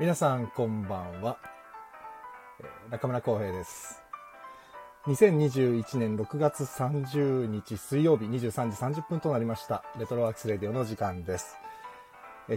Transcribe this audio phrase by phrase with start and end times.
[0.00, 1.36] 皆さんこんばんは。
[2.90, 4.02] 中村浩平です。
[5.04, 9.84] 2021年6月30日水曜日23時30分となりました。
[9.98, 11.58] レトロワークスレディオの時間です。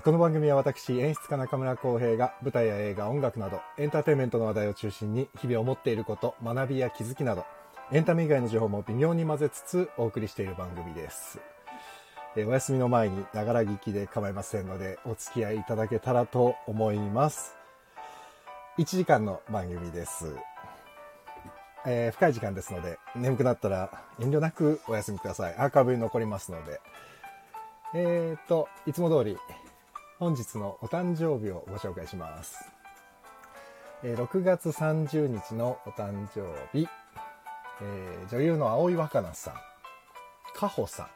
[0.05, 7.44] この番組は私、演出家中村浩平が舞台や映画、音楽などエンターテインメントの話題を中心に日々思っていること、学びや気づきなど
[7.91, 11.41] エンタメ以外の情報も微妙に混ぜつつお送りしている番組です。
[12.35, 17.55] えお休みの前にながら聞きで構いませんのでお付き合いいただけたらと思います。
[18.79, 20.35] 1時間の番組です。
[21.85, 25.55] えー深い時間ですので眠くなったら遠慮なくお休みください。
[25.55, 26.81] アーカイブに残りますので。
[27.95, 29.38] えー、と、いつも通り
[30.17, 32.65] 本日のお誕生日をご紹介します。
[34.02, 36.41] えー6月30日のお誕生
[36.75, 36.88] 日、
[37.81, 39.53] え女優の葵わかなさん、
[40.55, 41.08] かほさん、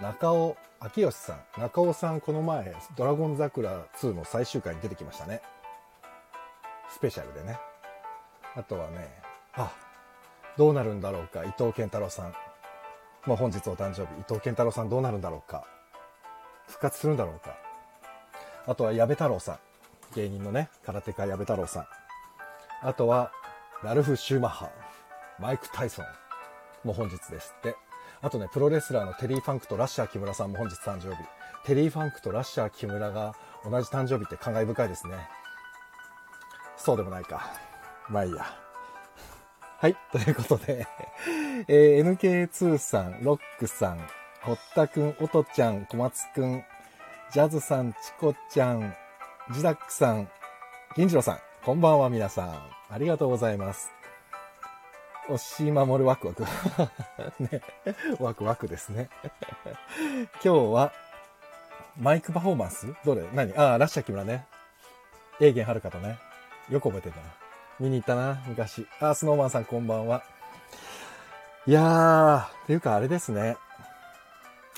[0.00, 0.56] 中尾
[0.96, 1.60] 明義さん。
[1.60, 5.42] 中尾さんこの前「ドラゴン桜2」の最終回に出てきましたね。
[6.88, 7.60] スペシャルでね。
[8.56, 9.70] あとはねあ
[10.56, 12.34] どうなるんだろうか伊藤健太郎さん。
[13.26, 14.20] もう本日お誕生日。
[14.20, 15.66] 伊藤健太郎さんどうなるんだろうか。
[16.66, 17.54] 復活するんだろうか。
[18.66, 19.58] あとは矢部太郎さん。
[20.14, 21.86] 芸人のね空手家矢部太郎さん。
[22.82, 23.32] あとは
[23.82, 24.70] ラルフ・シューマッハ。
[25.38, 26.06] マイク・タイソン。
[26.84, 27.76] も本日ですって。
[28.22, 31.22] あとね、プロレスラーのテリー・ファンクとラッシャー木村さんも本日誕生日。
[31.64, 35.14] テリー・ファンクとラッシャー木村が同じ誕生日って感慨深いですね。
[36.76, 37.50] そうでもないか。
[38.08, 38.44] まあいいや。
[39.78, 40.86] はい、 ということで、
[41.66, 44.06] えー NK2 さん、ロックさん、
[44.42, 46.64] 堀田くん、おとちゃん、小松くん、
[47.30, 48.94] ジャズさん、チコちゃん、
[49.52, 50.28] ジダックさん、
[50.96, 52.70] 銀次郎さん、こんばんは皆さん。
[52.90, 53.99] ありがとうございます。
[55.32, 56.44] 押し守るワクワク。
[57.38, 57.62] ね、
[58.18, 59.08] ワクワクですね。
[60.42, 60.92] 今日は、
[61.96, 62.94] マイクパフォーマンス？
[63.04, 63.22] どれ？
[63.32, 63.52] 何？
[63.56, 64.46] ああ、ラッシャー木村ね。
[65.40, 66.18] エーゲンはるかとね。
[66.68, 67.22] よく覚えてるな。
[67.78, 68.86] 見に行ったな、昔。
[69.00, 70.22] あ、スノーマンさんこんばんは。
[71.66, 73.56] いやー、っていうかあれですね。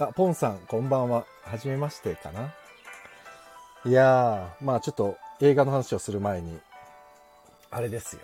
[0.00, 1.24] あ、ポンさんこんばんは。
[1.44, 2.52] はじめましてかな。
[3.84, 6.60] いやー、まあちょっと映画の話をする前に、
[7.70, 8.22] あれですよ。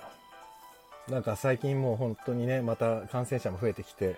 [1.10, 4.16] なんか最近もう本当にね、また感染者も増えてきて、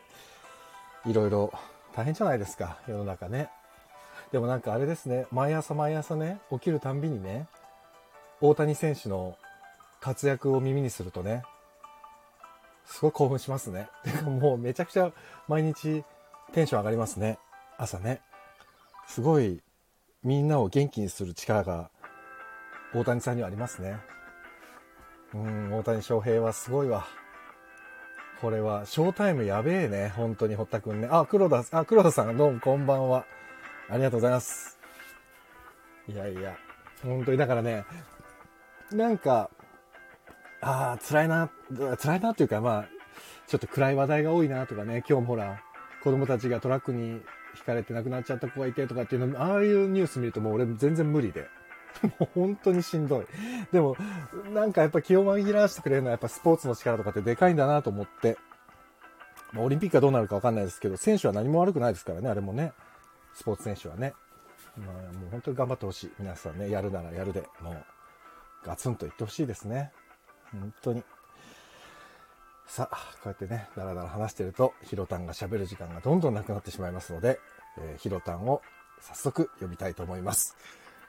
[1.06, 1.52] いろいろ
[1.94, 3.48] 大変じゃないですか、世の中ね。
[4.32, 7.46] でもなんかあれですね、毎朝毎朝ね、起きるたんびにね、
[8.40, 9.36] 大谷選手の
[10.00, 11.42] 活躍を耳にするとね、
[12.86, 13.88] すごい興奮しますね。
[14.02, 15.12] てかもうめちゃくちゃ
[15.46, 16.04] 毎日
[16.52, 17.38] テンション上がりますね。
[17.78, 18.20] 朝ね。
[19.06, 19.62] すごい
[20.24, 21.90] みんなを元気にする力が
[22.92, 23.96] 大谷さんにはありますね。
[25.34, 27.06] うん、大谷翔平はすごいわ。
[28.40, 30.12] これは、ショータイムやべえね。
[30.16, 31.08] 本当に、堀田くんね。
[31.10, 33.26] あ、黒田、あ、黒田さん、どうもこんばんは。
[33.88, 34.78] ありがとうございます。
[36.08, 36.56] いやいや、
[37.02, 37.84] 本当に、だからね、
[38.90, 39.50] なんか、
[40.60, 41.50] ああ、辛いな、
[41.98, 42.88] 辛いなっていうか、まあ、
[43.46, 45.62] ちょっと暗い話題が多いなとかね、今日もほら、
[46.02, 47.20] 子供たちがトラックに引
[47.66, 51.46] かれて亡くなっちゃった子がいてとかっていうの、ああいうニュース見るともう俺全然無理で。
[52.02, 53.26] もう本当にしんどい。
[53.72, 53.96] でも、
[54.52, 58.36] なんかやっぱ気を紛らわしてくれるのはやっぱスポーツの力とかってでかいんだなと思って。
[59.52, 62.72] まあ、オリンピックはどうなるかわかんないですけど、選手は何も悪くないですからね、あれもね。
[63.34, 64.14] スポーツ選手はね。
[64.76, 66.12] まあ、もう本当に頑張ってほしい。
[66.18, 67.84] 皆さんね、やるならやるで、もう、
[68.64, 69.92] ガツンと言ってほしいですね。
[70.52, 71.02] 本当に。
[72.66, 77.40] さあ、こうやってね、だらだら話してると、ヒロタンが喋る時間がどんどんなくなってしまいますので、
[77.78, 78.62] えーヒロタンを
[79.00, 80.56] 早速呼びたいと思います。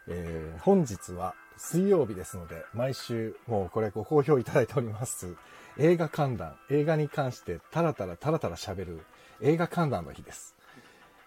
[0.08, 5.36] えー本日は水曜日ですので、毎週もうこれご好評いただいております。
[5.78, 9.02] 映画閑談、映画に関してタラタラタラタラ喋る
[9.42, 10.56] 映画閑談の日です。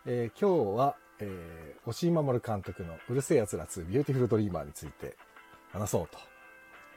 [0.06, 5.16] えー今日は、えー、押井守監督のうる星やつら2ビューティフルドリーマーについて
[5.72, 6.18] 話そうと。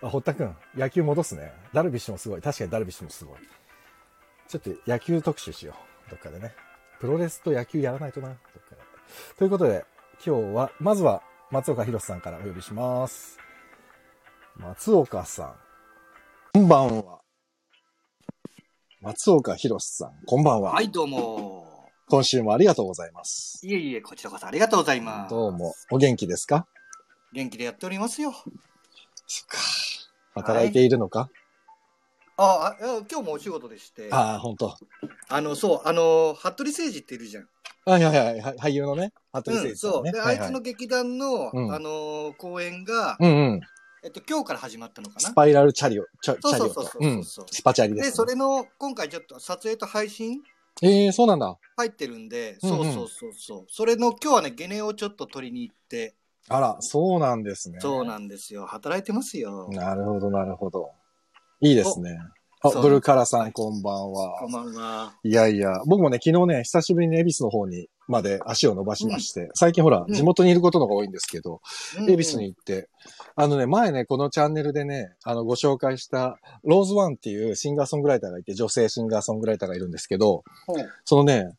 [0.07, 1.53] あ、堀田くん、野球戻すね。
[1.73, 2.41] ダルビッシュもすごい。
[2.41, 3.37] 確かにダルビッシュもすごい。
[4.47, 5.75] ちょっと野球特集しよ
[6.07, 6.09] う。
[6.11, 6.53] どっかでね。
[6.99, 8.29] プロレスと野球やらないとな。
[8.29, 8.77] どっかで。
[9.37, 9.85] ということで、
[10.25, 13.37] 今日は、まずは、松岡弘さんからお呼びします。
[14.57, 15.55] 松岡さん。
[16.53, 17.21] こんばんは。
[19.01, 20.73] 松岡弘さん、こんばんは。
[20.73, 21.89] はい、どうも。
[22.09, 23.65] 今週もありがとうございます。
[23.65, 25.29] いえいえ、こちらこそありがとうございます。
[25.29, 26.67] どうも、お元気ですか？
[27.31, 28.33] 元気でやっておりますよ。
[29.25, 29.57] そっか。
[30.33, 31.29] 働いているのか、
[32.35, 34.75] あ、あいや今日もお仕事でして、あああ、本当。
[35.41, 37.47] の、そう、あの、服部誠二っているじゃん。
[37.91, 38.57] はいはいはいはい。
[38.57, 40.01] 俳優のね、服部誠うん、そう。
[40.01, 40.11] んね。
[40.11, 43.61] で、はいはいあいつの劇団の、うんあの、公演が、うんうん。
[44.03, 45.21] えっと、今日から始まったのかな？
[45.21, 47.03] スパイラルチャリオ、チャチャリオとそうそうそう。
[47.03, 47.23] そううん。
[47.23, 48.11] そうスパチャリです、で、ね。
[48.15, 50.41] それの、今回ちょっと撮影と配信？
[50.83, 51.57] ええー、そうなんだ。
[51.77, 53.65] 入ってるんで、うんうんそうそうそうそう。
[53.69, 56.15] それの、今日はね、ゲネをちょっと取りに行って、
[56.49, 57.79] あら、そうなんですね。
[57.79, 58.65] そうなんですよ。
[58.65, 59.67] 働いてますよ。
[59.71, 60.91] なるほど、なるほど。
[61.61, 62.19] いいですね。
[62.63, 64.39] あ、ブルカラさん、こんばんは。
[64.39, 65.13] こんばんは。
[65.23, 70.13] いやいや、僕もね、昨日ね、久しぶりに恵比寿の方に、まで足を伸ばしまして、最近ほら、うん。
[70.13, 71.61] 地元にいることの方が多いんですけど、
[71.99, 72.09] うん。
[72.09, 72.89] 恵比寿に行って、
[73.35, 80.77] あのね、前ね、このチャンネルでね、あの、ご紹介した、ローズワンっていうシンガーソングライターがいて、女性シンガーソングライターがいるんですけど、ほう。
[81.05, 81.51] そのね、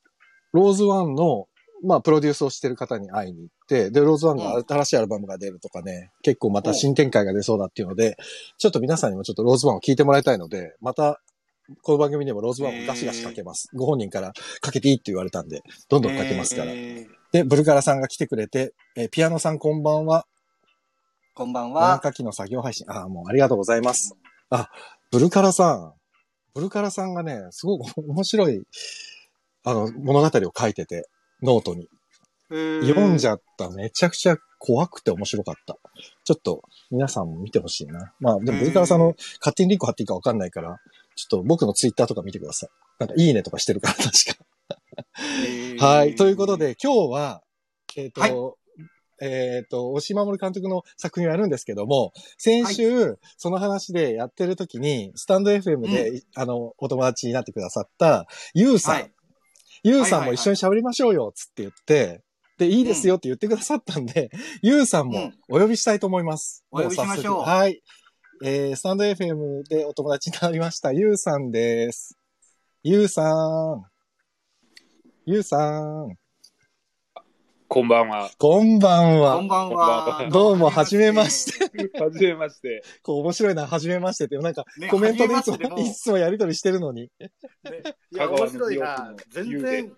[0.52, 1.46] ローズワンの、
[1.84, 8.16] まあ、プロデュースをしてる方に会いに行って、で、ローズワンがうん新しいアルバムが出るとかね、結構また新展開が出そうだっていうので、
[8.56, 11.20] ちょっと皆さんにもちょっとローズワンを聞いてもらいたいので、また、
[11.82, 13.68] この番組でもローズワンをガシガシかけます。
[13.74, 14.32] ご本人から
[14.62, 15.60] かけていいって言われたんで、
[15.90, 16.72] どんどんかけますから。
[16.72, 20.26] えーで、ブルカラさんが来てくれて、えーピアノさんこんばんは。
[21.34, 22.00] こんばん何は。
[22.02, 22.90] 書きの作業配信。
[22.90, 24.14] ああ、もうありがとうございます。
[24.48, 24.70] あ、
[25.10, 25.92] ブルカラさん。
[26.54, 28.62] ブルカラさんがね、すごく面白い、
[29.62, 31.06] あの、物語を書いてて、
[31.42, 31.88] ノートに。
[32.50, 33.70] 読んじゃった。
[33.70, 35.78] めちゃくちゃ怖くて面白かった。
[36.24, 38.12] ちょっと、皆さんも見てほしいな。
[38.20, 40.78] まあ、でも、ブルカラさんの勝手にリンク貼っていいかわかんないから、
[41.14, 42.70] ちょっと僕のツイッターとか見てください。
[42.98, 44.10] なんか、いいねとかしてるから、確
[45.78, 45.86] か。
[45.86, 46.14] はい。
[46.16, 46.56] ということ。
[46.56, 47.42] で、今日は、
[47.96, 48.32] えっ、と、はい
[49.20, 59.12] えっ、と、押井守監督の作品をやるんですけども、先週、その話でやってる時に、スタンド FM で、あの、お友達になってくださった、ゆうさん、はい。
[59.82, 62.22] ゆうさんも一緒に喋りましょうよ、つって言って、
[62.58, 64.30] で、いいですよって言ってくださったんで、
[64.62, 66.64] ゆうさんもうんお呼びしたいと思います。
[66.70, 67.82] お呼びしましょうはい。
[68.44, 72.18] えー、スタンド FM でお友達になりました、ゆうさんです。
[72.82, 73.84] ゆうさん。
[75.24, 76.16] ゆうさん。
[77.68, 78.30] こんばんは。
[78.38, 79.36] こんばんは。
[79.36, 80.28] こんばんは。
[80.32, 81.90] どうもはじめまして。
[82.02, 82.82] はじめまして。
[83.02, 87.10] こう面白いな、はじめましてって、なんかねコメントでいつもいつもやりとりしてるのに。
[87.20, 87.30] ね
[88.10, 89.14] いや、面白いな。
[89.28, 89.92] 全然。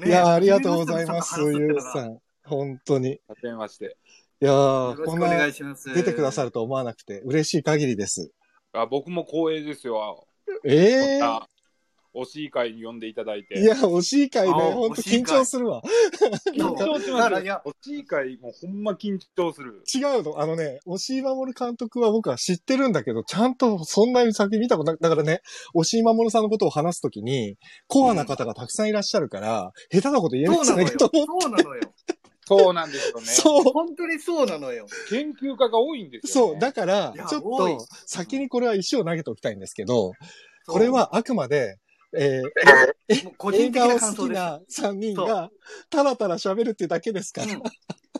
[0.00, 2.18] ねいや、ありがとうございます、ゆうさん。
[2.44, 3.12] 本当に。
[3.12, 3.96] いはじめまして。
[4.40, 5.92] やー、よろしくおこんな願いします。
[5.92, 6.48] 出てくださる。
[6.48, 8.30] ると思わなくて、嬉しい限りです。
[8.72, 10.26] あ僕も光栄ですよ。
[10.64, 11.46] ええあ
[12.22, 13.60] 推し会に呼んでいただいて。
[13.60, 15.82] いや、惜しい回ね、あほんと緊張するわ。
[16.54, 19.82] 緊張しますだからい会、もうほんま緊張する。
[19.94, 20.40] 違うの。
[20.40, 24.98] あのね、押井守監督は僕は知ってるんだけど、ちゃんとそんなに先見たことない。
[25.00, 25.40] だからね、
[25.74, 27.56] 押井守さんのことを話すときに、
[27.86, 30.86] コアな方がたくさんいらっしゃるから、下手なこと言えないんじゃそうなのよ。
[30.86, 31.42] ないかと思って。
[31.42, 31.80] そうなのよ。
[32.48, 33.26] そうなんですよね。
[33.26, 33.62] そう。
[33.74, 34.86] 本当にそうなのよ。
[35.10, 36.50] 研究家が多いんですよ、ね。
[36.52, 36.58] そう。
[36.58, 40.12] だからちょっと、先にこれは石を投げておきたいんですけど、
[40.66, 41.76] これ、はあくまで、
[42.16, 42.42] え
[43.24, 44.18] もう個ー、映人的画をな感想です。
[44.18, 44.60] 好きな
[44.90, 45.50] 3人が、
[45.90, 47.52] たらたら喋るってだけですから。
[47.52, 47.62] うん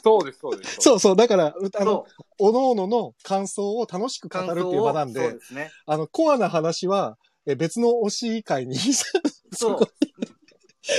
[0.03, 0.77] そうです、そうです。
[0.81, 1.17] そうそう。
[1.17, 2.07] だから、うあの。
[2.39, 5.71] おのおのの感想を楽しく語るっていう場なんでですね。
[5.87, 8.77] あの、コアな話は、え別の推し会に
[9.53, 9.79] そう。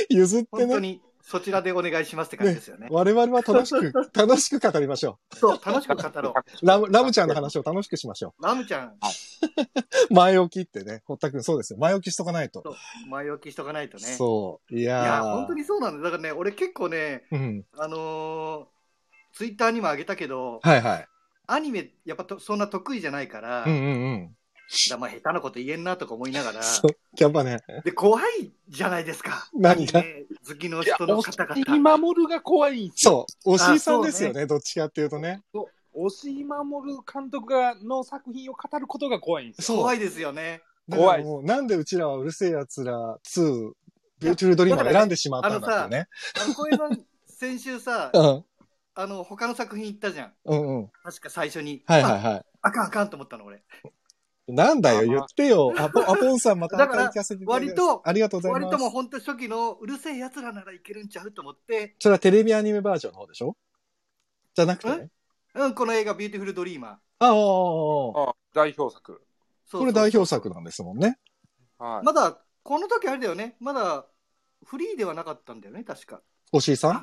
[0.10, 2.88] 譲ってね、本当に、そちらでお願いしますって感じですよね。
[2.90, 6.66] 我々は楽しく、 楽しく語りましょそう、楽しく語ろう。
[6.66, 8.44] ラム、ラムちゃんの話を楽しくしましょう。
[8.44, 8.94] ラムちゃん、う。
[10.12, 11.78] 前置きってね、堀田くんそうですよ。
[11.78, 12.64] 前置きしとかないと。
[13.08, 14.06] 前置きしとかないとね。
[14.06, 14.76] そう。
[14.76, 15.04] いやー。
[15.04, 16.04] いや、本当にそうなんだ。
[16.04, 17.66] だからね、俺結構ね、うん。
[17.78, 21.08] あのー、ツイッターにも上げたけど、はいはい。
[21.46, 24.36] アニメ、やっぱとそんな得意じゃないから、うんうんうん。
[24.90, 26.62] だまあ下手なこと言えんなとか思いながら。
[27.20, 29.50] やっぱね、で、怖いじゃないですか。
[29.54, 30.00] 何が？
[30.00, 31.57] アニメ好きの人の方押井。
[31.57, 32.92] 押井守が怖い。
[32.96, 33.56] そう。
[33.56, 35.44] 押井さんですよね、どっちかっていうとね。
[35.54, 36.06] そう。
[36.06, 39.72] 押井守監督がの作品を語ることが怖いんです。
[39.72, 40.62] 怖いですよね。
[40.88, 43.72] だからもう、なんでうちらはうる星やつら2、
[44.20, 46.08] ビューティフルドリーマーを選んでしまったんだってね。
[46.44, 48.46] あの、小江さん、先週さ、うん。
[48.96, 50.34] あの、他の作品行ったじゃん。
[50.46, 50.90] うんうん。
[51.04, 51.84] 確か最初に。
[51.86, 52.46] はいはいあはい。
[52.62, 53.64] あかんあかんと思ったの、俺。
[54.54, 55.74] なんだよ、言ってよ。
[55.78, 58.78] アポ、アポンさんまただから聞かせていただ割とありがとうござい割ます。
[58.78, 63.56] ともう本当初期のうる星やつらならいけるんちゃうと思って、それはテレビアニメバージョンの方でしょ？
[64.56, 64.90] じゃなくて？
[64.90, 65.10] ね。
[65.56, 66.92] うん、この映画、ビューティフルドリーマー。
[66.92, 69.22] ああ、ああ、あ代表作。
[69.66, 71.18] そうこれ代表作なんですもんね。
[71.78, 72.06] はい。
[72.06, 73.56] まだ、この時あれだよね。
[73.60, 74.06] まだ、
[74.66, 76.22] フリーではなかったんだよね、確か。
[76.52, 77.02] 押井さん？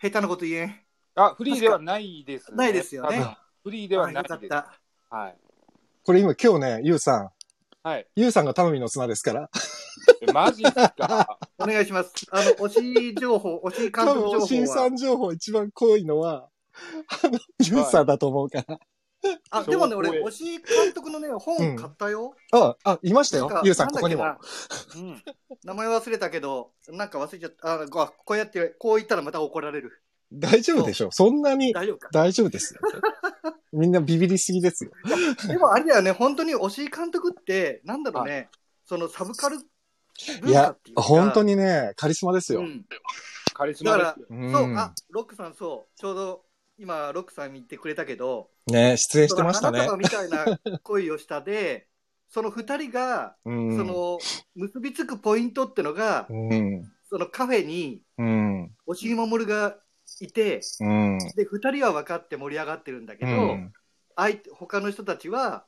[0.00, 0.80] 下手なこと言えん。
[1.14, 2.56] あ、フリーではないですね。
[2.56, 4.50] ないですよね多分フリーではないあよかっです。
[4.50, 4.80] た。
[5.10, 5.36] はい。
[6.04, 7.30] これ今今日ね、ゆうさん。
[7.84, 8.06] はい。
[8.16, 9.50] ゆうさんが頼みの綱ですから。
[10.20, 11.38] えマジっすか？
[11.58, 12.12] お願いします。
[12.30, 14.66] あの、推し情報、推し監督情報は。
[14.66, 16.48] さん情報一番濃いのは、
[17.24, 18.80] あの、ゆうさんだと思うから。
[19.50, 22.34] あ、でもね、俺、推し監督のね、本買ったよ。
[22.52, 23.48] あ、あ、いましたよ。
[23.62, 24.24] ゆうさん、ここにも。
[24.24, 24.38] な
[24.96, 25.22] うん。
[25.62, 27.74] 名前忘れたけど、なんか忘れちゃった。
[27.74, 30.02] あ、こうやって、こう言ったらまた怒られる。
[30.32, 31.10] 大丈夫でしょ？
[31.10, 32.08] そんなに大丈夫か？
[32.12, 32.80] 大丈夫ですよ。
[33.72, 34.90] みんなビビりすぎですよ。
[35.46, 38.48] でもあれだよね、本当に推し監督って、なんだろうね、
[38.84, 39.60] そのサブカルい
[40.40, 41.02] 文化やっていう、か。
[41.02, 42.60] 本当にね、カリスマですよ。
[42.60, 42.84] うん。
[43.54, 44.26] カリスマですよ。
[44.30, 46.44] うんそう、あ、ロックさんそう、ちょうど
[46.78, 50.58] 今、ロックさん言ってくれたけど、ね、出演してましたねみたいなね、出演してましたねその花。
[50.58, 51.88] 束みたいな恋をしたで、
[52.28, 53.76] その二人が、うん。
[53.76, 54.18] その
[54.54, 56.92] 結びつくポイントってのが、うん。
[57.08, 58.70] そのカフェにうん。
[58.86, 59.78] 押井守が
[60.20, 61.18] いて、うん。
[61.36, 63.72] で、二人は分かって盛り上がってるんだけど、うん
[64.14, 65.64] 相手他の人たちは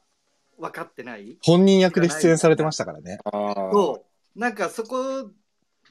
[0.58, 1.38] 分かってない。
[1.42, 3.18] 本人役で出演されてましたからね。
[3.24, 3.54] ああ。
[3.72, 4.04] そ
[4.36, 4.38] う。
[4.38, 5.30] なんかそこ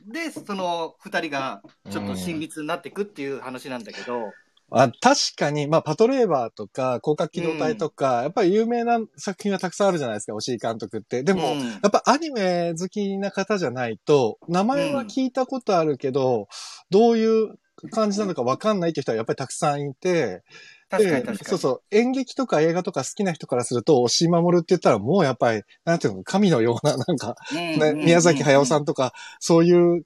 [0.06, 4.32] で、その二人がちょっと親密になっていくっていう話なんだけど、
[4.76, 11.22] あ確かに、まあ、パトレーバーとか、広角機動隊とか、やっぱり有名な作品がたくさんあるじゃないですか、押井監督って。
[11.22, 16.48] でも、うんやっぱアニメ好きな方じゃないと、名前は聞いたことあるけど、
[16.90, 17.60] どういう
[17.92, 20.44] 感じなのかわかんないっていう人はやっぱりたくさんいて、で
[20.90, 21.38] 確かに確かに。
[21.38, 30.06] そうそう、演劇とか映画とか好きな人からすると、押井守って言ったらもうやっぱり、なんていうの、神のような、 なんか、うんね宮崎駿さんとか、そういう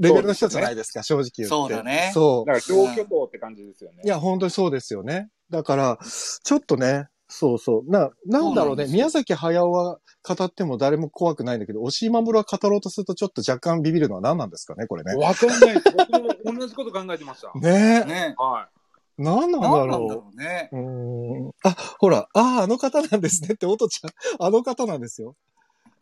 [0.00, 1.48] レベルの人じゃないですか、正直言って。
[1.48, 2.50] そうだねそう。
[2.50, 4.02] だから、両巨頭って感じですよね。
[4.04, 5.28] いや、本当にそうですよね。
[5.50, 5.98] だから、
[6.42, 7.90] ちょっとね、そうそう。
[7.90, 8.84] な、なんだろうね。
[8.84, 15.14] そう宮崎駿は語っても誰も怖くないんだけど、押井守は語ろうとするとちょっと若干ビビるのは何なんですかね、これね。
[15.14, 15.74] わかんない。
[15.96, 17.52] 僕も同じこと考えてました。
[17.58, 18.04] ねえ。
[18.04, 18.34] ね。
[18.36, 18.68] は
[19.16, 20.68] 何なんだ何なんだろろうね。
[20.72, 20.78] う。
[20.78, 21.48] ん。
[21.62, 24.10] あ、ほら、ああ、あの方なんですねって、おとちゃん。
[24.44, 25.36] あの方なんですよ。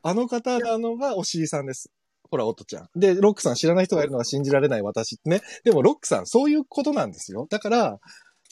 [0.02, 1.90] あの方なのがおしりさんです。
[2.30, 2.88] ほら、おとちゃん。
[2.96, 5.42] で、ロックさん知らない人がいるのは信じられない私ってね。
[5.64, 7.46] でも、ロックさん、そういうことなんですよ。
[7.50, 7.98] だから、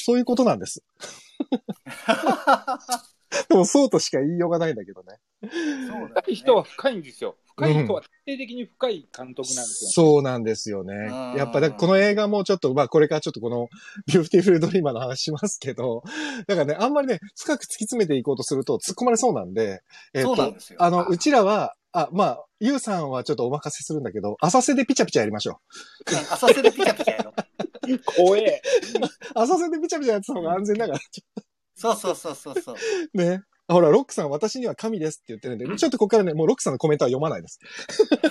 [0.04, 0.82] そういうことなんです。
[3.48, 5.18] でも、そうとしか言いようがないんだけどね。
[5.42, 7.36] そう人は深いんですよ。
[7.56, 9.90] 深い人は徹底的に深い監督なんですよ。
[9.90, 10.94] そうなんですよね。
[10.94, 13.68] うんやっぱ、だこの映画もちょっと、まあ、これからちょっとこの、
[14.06, 16.02] ビューティフルドリーマーの話しますけど、
[16.46, 19.82] だからね、あんまりね、深く突き詰めていこうとすると突っ込まれそうなんで、
[20.14, 20.82] えっとそうなんで、すよ。
[20.82, 25.60] あの、うちらは、あ、まあ、ゆうさんはちょっとお任せするんだけど、浅瀬でピチャピチャやりましょ
[26.10, 27.34] うん浅瀬でピチャピチャやろ。
[28.16, 28.62] 怖え。
[29.34, 29.40] う。
[29.40, 31.24] 浅瀬でピチャピチャやってた方が安全だから、ち
[31.74, 32.74] そうそうそうそうそう。
[32.74, 32.78] ょ
[33.14, 33.42] ね。
[33.72, 37.60] ほら、ロックさん、私には神ですって言ってるんで、ちょっとここからね、もうロックさんのコメントは読まないです。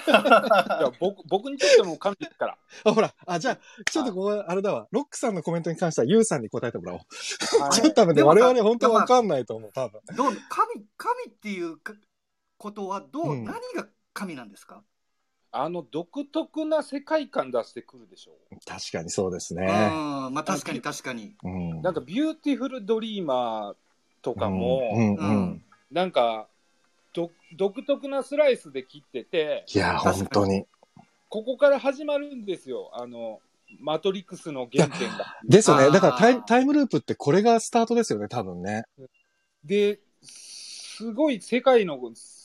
[0.08, 2.58] いや僕僕にとっても神ですから。
[2.84, 7.00] あ、ほら、あ、じゃあ、ちょっとここ、あれだわ、ロックさんのコメントに関してはユウさんに答えてもらおう。
[7.62, 10.02] はいちょっと多分ね、でも我々本当わかんないと思う、多分。
[10.16, 11.94] どう神神っていうか
[12.60, 14.84] ことはどう、うん何が神なんですか、
[15.52, 18.34] あの独特な世界観出してくるでしょ。
[18.68, 19.68] 確かにそうですうんね。
[19.68, 21.36] まあ確かに確かに。
[21.44, 21.82] うん。
[21.82, 23.76] なんかビューティフルドリーマー
[24.22, 25.24] とかも、うん、う
[25.56, 25.64] ん。
[25.90, 26.48] なんか
[27.14, 30.66] ど独特なスライスで切ってて、いや、本当に。
[31.30, 32.92] ここから始まるんですよ。
[32.94, 33.40] あの、
[33.80, 35.38] マトリックスの原点が。
[35.48, 35.92] ですよね。
[35.92, 38.84] だからタイタイムループってこれがスタートですよね、多分ね。
[39.64, 41.98] で、すごい世界の、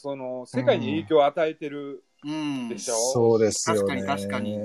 [0.04, 2.68] その、世界に影響を与えてるうん。
[2.68, 2.94] でしょ？
[2.94, 4.02] そうですよね。
[4.04, 4.58] 確かに確かに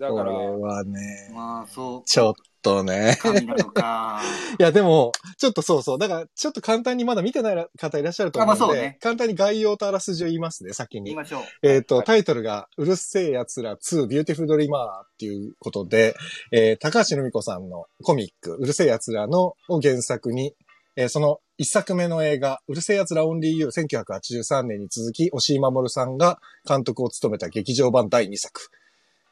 [0.00, 2.02] だから、これはね、まあそう。
[2.04, 3.18] ちょっとね。
[3.20, 4.20] 神なのか。
[4.58, 5.98] いや、でも、ちょっとそうそう。
[5.98, 11.06] だから、ちょっと簡単にまだ見てない方いらっしゃると思うので、あまあそうね簡単に概要とあらすじを言いますね、先に。
[11.06, 11.42] 言いましょう。
[11.62, 16.14] えっ、と、はいタイトルが、うる星やつら2ビューティフルドリーマーっていうことで、
[16.52, 20.54] えー高橋留美子さんのコミック、うる星やつらのを原作に、
[20.96, 28.70] えーその一作目の映画、うる星やつらオンリーユー1983年に続き、押井守さんが監督を務めた劇場版第2作。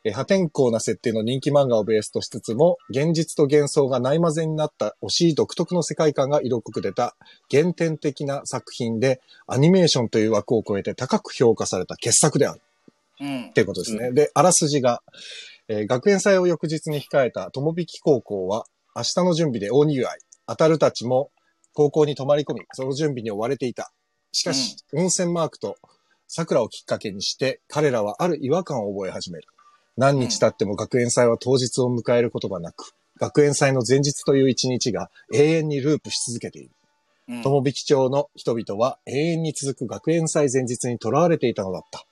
[0.02, 7.14] えー破天荒な設定の人気漫画をベースとしつつも、現実と幻想がない混ぜになった押井独特の世界観が色濃く出た
[7.49, 12.61] 原点的な作品で、アニメーションという枠を超えて高く評価された傑作である。
[13.21, 13.52] うんっ。
[13.52, 14.11] ていうことですね。
[14.11, 15.00] で、あらすじが、
[15.68, 18.64] えー学園祭を翌日に控えた友引高校は、
[18.97, 20.18] 明日の準備で大にぎわい。
[20.49, 21.30] 当たるたちも
[21.76, 23.92] 高校に泊まり込み、その準備に追われていた。
[24.33, 25.76] しかし、温泉マークと
[26.26, 29.47] 桜をきっかけにして、彼らはある違和感を覚え始める。
[29.95, 36.71] 何日経っても学園祭は当日を迎えることがなく、学園祭の前日という一日が永遠にループし続けている。
[37.28, 42.06] うん友引町の人々は永遠に続く学園祭前日に囚われていたのだった。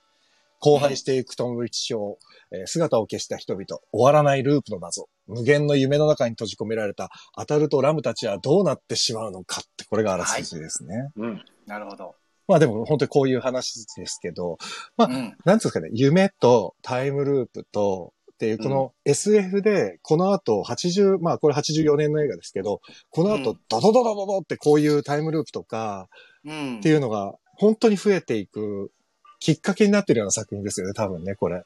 [0.61, 2.34] 荒廃していく友引町、えー
[2.65, 11.09] 姿を消した人々、終わらないループの謎、無限の夢の中に閉じ込められたアタルとラムたちはどうなってしまうのかって、これがあらすじですね。
[11.15, 11.43] うん。
[11.65, 12.15] なるほど。
[12.47, 14.57] まあでも本当にこういう話ですけど、
[14.97, 15.37] まあうん。
[15.45, 26.09] なんですかね、夢とタイムループと、っていう、この SF で、この後80、まあこれ84年の映画ですけど、この後ドドドドドドってこういうタイムループとか、
[26.43, 28.91] っていうのが本当に増えていく
[29.39, 31.63] きっかけになってるような作品ですよね、多分ね、これ。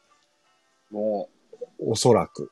[0.92, 1.30] も
[1.80, 2.52] う、おそらく。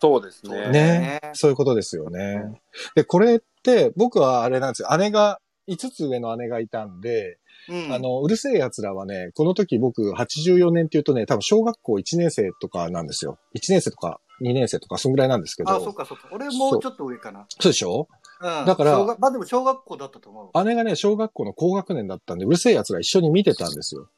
[0.00, 0.70] そうですね。
[0.70, 1.20] ね。
[1.34, 2.60] そういうことですよね。
[2.94, 4.96] で、これって僕はあれなんですよ。
[4.96, 7.38] 姉が、5つ上の姉がいたんで、
[7.68, 13.38] うんあ、の、うるせえ奴らはね、この時僕84年って言うとね、多分小学校1年生とかなんですよ。
[13.54, 15.70] 1年生とか2年生とか、そんぐらいなんですけど。
[15.70, 16.28] あ、そっかそっか。
[16.32, 17.46] 俺もうちょっと上かな。
[17.60, 18.08] そうでしょ？
[18.40, 18.64] うん。
[18.64, 20.64] だからまあでも小学校だったと思う。
[20.64, 24.08] 姉がね、小学校の高学年だったんで、うるせえ奴ら一緒に見てたんですよ。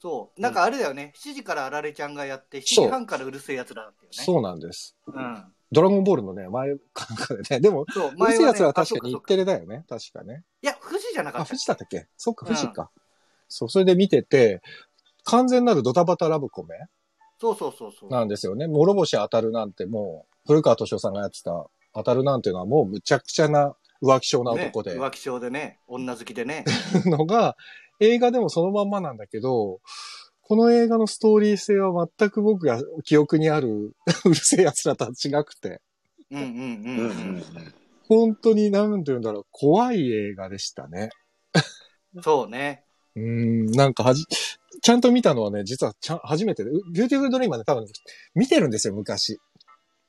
[0.00, 0.40] そう。
[0.40, 1.12] なんかあれだよね。
[1.16, 4.24] 7時からあられちゃんがやって、7そう時半からうるせえやつらだったよね。
[4.24, 4.96] そうなんです。
[5.06, 5.44] うん。
[5.70, 7.60] ドラゴンボールのね、前かなんかでね。
[7.60, 9.84] でも、そう、うるせえ奴らはあ確かに日テレだよね。
[9.88, 10.44] 確かね。
[10.62, 11.58] いや、富士じゃなかあ、った富。
[11.58, 12.06] 士だったっけ？
[12.16, 12.90] そっか、うん富士か。
[13.48, 14.62] そう、それで見てて、
[15.24, 16.76] 完全なるドタバタラブコメ
[17.40, 18.10] そうそうそうそう。
[18.10, 18.66] なんですよね。
[18.66, 26.64] 諸星当たるなんてもう、古川敏夫さんがやってた当たるなんていうのはもうむちゃくちゃな浮気性な男で、ね、浮気症でね、女好きでね。
[27.04, 27.56] のが、
[28.00, 29.80] 映画でもそのまんまなんだけど、
[30.42, 35.80] この映画のストーリー性は全く僕が記憶にある うる星やつらとは違くて、
[36.30, 37.44] うんうんうんうん。
[38.08, 41.10] 本当に何て言うんだろう、怖い映画でしたね。
[42.22, 42.84] そうね。
[43.14, 44.24] うーん、なんかはじ、
[44.80, 47.86] ちゃんと見たのはね、実はちゃん初めてで、うビューティフルドリーマーで多分
[48.34, 49.38] 見てるんですよ、昔。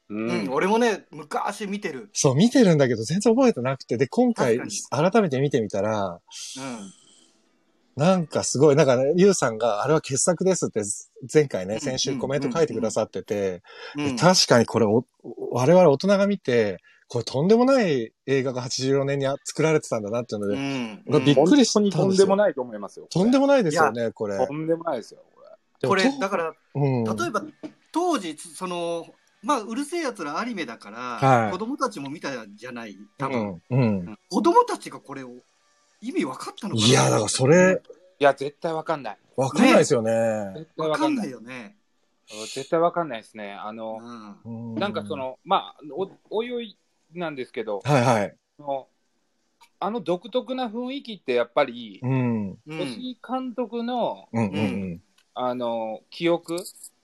[0.10, 2.10] ううんん、俺もね、昔見てる。
[2.14, 6.20] そう、見てるんだけど全然覚えてなくて、で、今回確改めて見てみたら、
[6.58, 6.99] うん。
[8.00, 10.82] なんかすごい、なんかね、ゆうさんがあれは傑作ですって
[11.32, 13.62] 前回ね、うん先週コメント書いてくださってて、
[13.98, 15.06] うん、確かにこれお、
[15.52, 16.80] 我々大人が見て、
[17.10, 23.08] これとんでもない映画が84年に作られてたんだなっていうので、うん俺びっくりしたんですよ本当にとんでもないと思いますよ。
[23.10, 24.38] とんでももないですよね、これ。
[24.48, 25.42] とんでもないですよ、こ
[25.82, 25.90] れ。
[25.90, 27.44] これだから、うん、例えば、
[27.92, 29.08] 当時、その、
[29.42, 33.40] まあ、うるせえやつらアニメだから、はい子供たちも見たじゃない、多う分。
[33.40, 34.18] ん、うん。
[34.30, 35.32] 子供たちがこれを、
[36.02, 36.88] 意味分かったのかな？
[36.88, 37.82] いや、だからそれ、
[38.20, 39.18] いや、絶対わかんない。
[39.36, 40.12] わかんないですよね。
[40.56, 41.22] 絶対わかんな。
[41.22, 41.78] 分かんないいよね。
[42.54, 43.54] 絶対わかんないですね。
[43.54, 44.40] あうの、ん。
[44.46, 46.78] うんなんかそ、の、まあ、おおいおい
[47.14, 48.36] なんですけど、はいはい。
[48.58, 48.88] その
[49.80, 52.58] あの独特な雰囲気ってやっぱり、うん。
[52.68, 55.02] うん吉井監督のうんうん
[55.34, 56.58] あの記憶、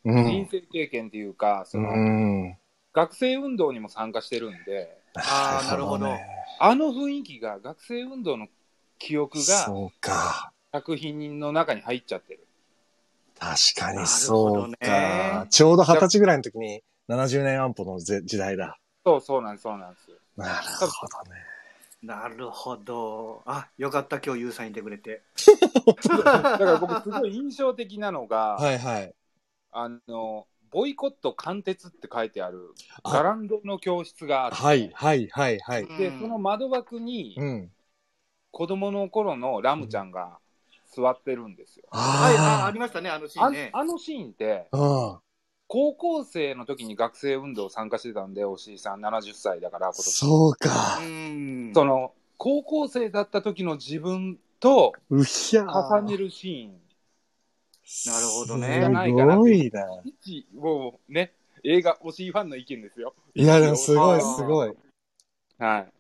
[0.04, 0.18] うん。
[0.18, 2.58] うん人生経験っていうか、そのうん。
[2.94, 6.26] 学生運動にも参加してるんで、あーなるほどね
[6.60, 8.48] あの雰囲気が学生運動の
[9.00, 10.52] 記憶がそうか。
[10.72, 12.46] 作品の中に入っちゃってる。
[13.40, 15.48] 確かにそうどねか。
[15.50, 18.78] ちょうど二十歳ぐらいの時に70年安保のぜ時代だ。
[19.06, 20.12] そうそうなんです、そうなんです。
[20.38, 21.42] なるほどね。
[22.02, 23.42] なるほど。
[23.46, 25.22] あ、よかった、今日、ゆうさんいてくれて。
[26.08, 29.14] だから僕すごい印象的なのが、はいはい。
[29.72, 35.88] あの、ボイコット貫徹って書いてあるあガランドの教室があって、はいはいはいはい。
[35.98, 37.72] で、うんその窓枠にうん。
[38.56, 40.38] 子供の頃のラムちゃんが
[40.96, 41.84] 座ってるんですよ。
[41.92, 43.70] はい、あ、あありましたね、あのシーあンね。
[43.74, 44.78] あのシーンって、あ。
[44.78, 45.18] うん。
[45.68, 50.04] 高校生の時に学生運動参加してたんで、おしいさん70歳だから、今年。
[50.10, 51.00] そうか。
[51.02, 51.72] うん。
[51.74, 56.80] その、高校生だった時の自分とうひゃー重ねるシーン。
[58.08, 60.02] なるほどねすごいな。
[60.06, 61.34] 一もうね、
[61.66, 63.16] 映画、推しファンの意見ですよ。
[63.34, 64.74] いや、でもすごいすごい。
[65.60, 65.95] はい。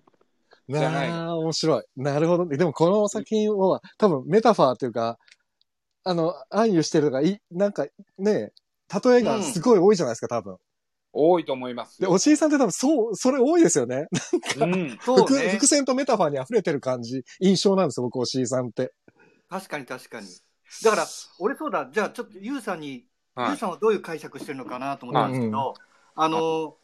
[0.69, 1.83] じゃなあ、面白い。
[1.95, 2.45] なるほど。
[2.47, 5.17] でもこの作品は多分メタファーというか、
[6.03, 8.51] あの、暗喩してるのがい、なんかね、
[9.03, 10.57] 例えがすごい多いじゃないですか、多分。
[11.13, 12.11] 多いと思いますで、よ。
[12.11, 14.07] おしいさんって多分そう、それ多いですよね。
[14.59, 14.97] うん。
[15.01, 15.67] そうね伏伏。
[15.67, 18.91] 線とメタファーに溢れてる感じ、印象なんですよ、僕、おしいさんって。
[19.49, 20.27] 確かに確かに。
[20.83, 21.05] だから、
[21.39, 23.05] 俺そうだ、じゃあちょっとゆうさんに、
[23.37, 23.53] ゆはい。
[23.53, 25.73] うさんはどういう解釈してるのかなと思ったんですけど、
[26.15, 26.77] あの、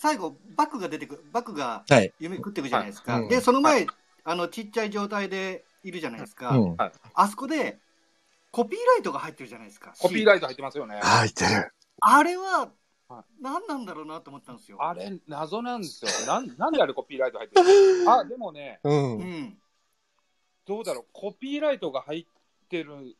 [0.00, 2.10] 最後、バクが出てくる、バクがはい。
[2.18, 3.12] 夢食っていくじゃないですか。
[3.12, 3.86] はいうんで、その前、
[4.24, 6.56] あの、ちっちゃい状態でいるじゃないですか。
[6.56, 6.76] うん。
[7.12, 7.76] あそこで、
[8.50, 9.92] コピーライトが入ってるじゃないですか。
[9.98, 10.98] コピーライト入ってますよね。
[11.02, 11.70] 入ってる。
[12.00, 12.70] あれは
[13.10, 14.78] は、何なんだろうなと思ったんですよ。
[14.80, 16.10] あれ、謎なんですよ。
[16.26, 18.10] なんなんであれコピーライト入ってるの？
[18.20, 18.90] あ、 でもね、う。
[18.90, 19.58] うんん。
[20.64, 22.26] どうだろう、コピーライトが入っ
[22.70, 23.16] てる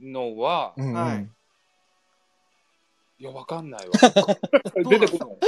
[0.00, 0.92] のは、うん。
[0.94, 1.28] はい
[3.22, 3.92] いや、わかんないわ。
[4.90, 5.38] 出てこ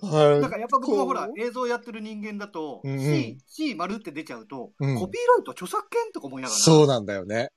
[0.00, 0.10] ない。
[0.10, 0.40] はい。
[0.40, 7.50] だからやっぱ僕もほらこ映像やってる人間だと、うんうん C, C 丸って出ちゃうと、うんコピーライト著作権とか思いながらそうなんだよね。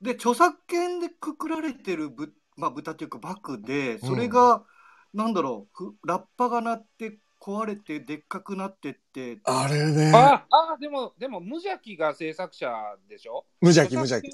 [0.00, 4.64] で著作権でくくられてるぶ、まあ、豚というかバクでそれが、
[5.12, 10.12] なんだろうふラッパが鳴って壊れてでっかくなってってあれね。
[10.14, 12.70] あ、あ、でも、でも、無邪気が制作者
[13.08, 13.44] でしょ？
[13.60, 14.30] 無邪気無邪気。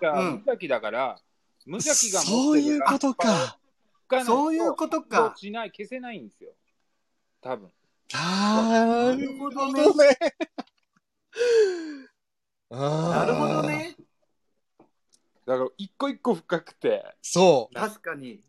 [0.00, 1.18] 無邪気だから、
[1.66, 3.58] 無邪気が持そうってるいうことか。
[4.24, 6.52] そういうことかしない、消せないんですよ。
[7.40, 7.72] 多分。
[8.12, 9.82] なるほどね。
[12.70, 13.62] なるほど。
[13.62, 13.96] ね
[15.44, 18.44] だから、一個一個深くて、そ確かに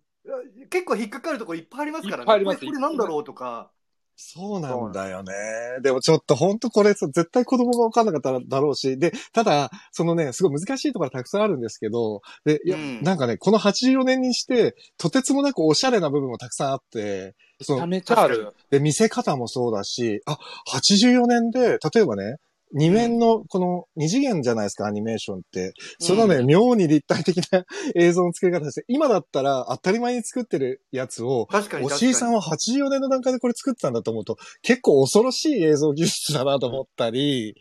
[0.70, 3.72] 結構引っかかるところいっぱいありますからねいっぱいありますこれこれなんだろうとか
[4.16, 5.34] そうなんだよね。
[5.82, 18.54] でもちょっと本当これさ、絶対子供が分かんなかっただろうし、で、ただ、そのね、すごい難しいところたくさんあるんですけど、で、いや、うんなんかね、この84年にして、とてつもなくおしゃれな部分もたくさんあって、そのめちゃある。
[18.70, 20.38] で、見せ方もそうだし、あ、
[20.72, 22.38] 84年で、例えばね、
[22.74, 25.74] 二面の、この二次元じゃないですか、アニメーションって。
[26.00, 27.64] そのね、うん妙に立体的な
[27.96, 31.86] 映像の作り方して、今だったら当たり前に作ってるやつを、確かに。
[31.86, 37.56] おしいさんは84年の段階でこれ作ってたんだと思うと、結構恐ろしい映像技術だなと思ったり、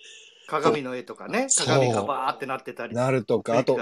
[0.48, 2.94] 鏡の絵とかね、鏡がバーってなってたり。
[2.94, 3.78] なるとか、あと、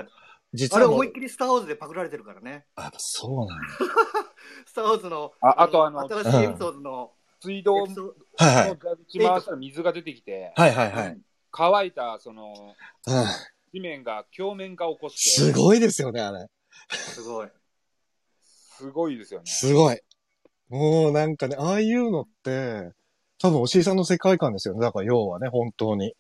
[0.53, 2.67] 実あれはもう思いっきりスター・ウォーズでパクられてるからね。
[2.75, 3.55] あ、そうなんだ。
[4.67, 8.15] スター・ウォーズの、ああとあの新しいエピソードの、水道の。
[8.39, 8.77] 蛇
[9.07, 11.19] 口回したら水が出てきて、はいはいはい。
[11.51, 12.53] 乾いたその
[13.07, 13.25] うん
[13.73, 16.47] 地面が鏡面化を起こして、すごいですよね、あれ。
[16.91, 17.49] すごい。
[18.43, 19.47] すごいですよね。
[19.47, 19.99] すごい。
[20.69, 22.93] もうなんかね、ああいうのって、
[23.39, 24.81] 多分おしいさんの世界観ですよね。
[24.81, 26.15] だから要はね、本当に。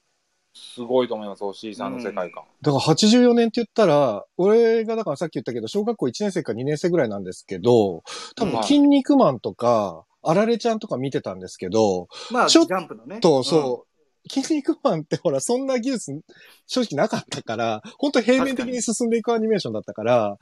[0.55, 2.45] すごいと思います、おしいさんの世界観。
[2.63, 8.03] だから84年って言ったら、俺がだからさっき言ったけど、小学校1年生か2年生ぐらいなんですけど、
[8.37, 13.21] 多分、はい筋肉マンとか、あられちゃんとか見てたんですけど、まあ、ジちょっャンプのね。
[13.21, 13.87] と、そ
[14.27, 16.21] う、筋肉マンってほら、そんな技術、
[16.67, 20.37] 正直なかったから、本当平面的に進んでいくアニメーションだったから、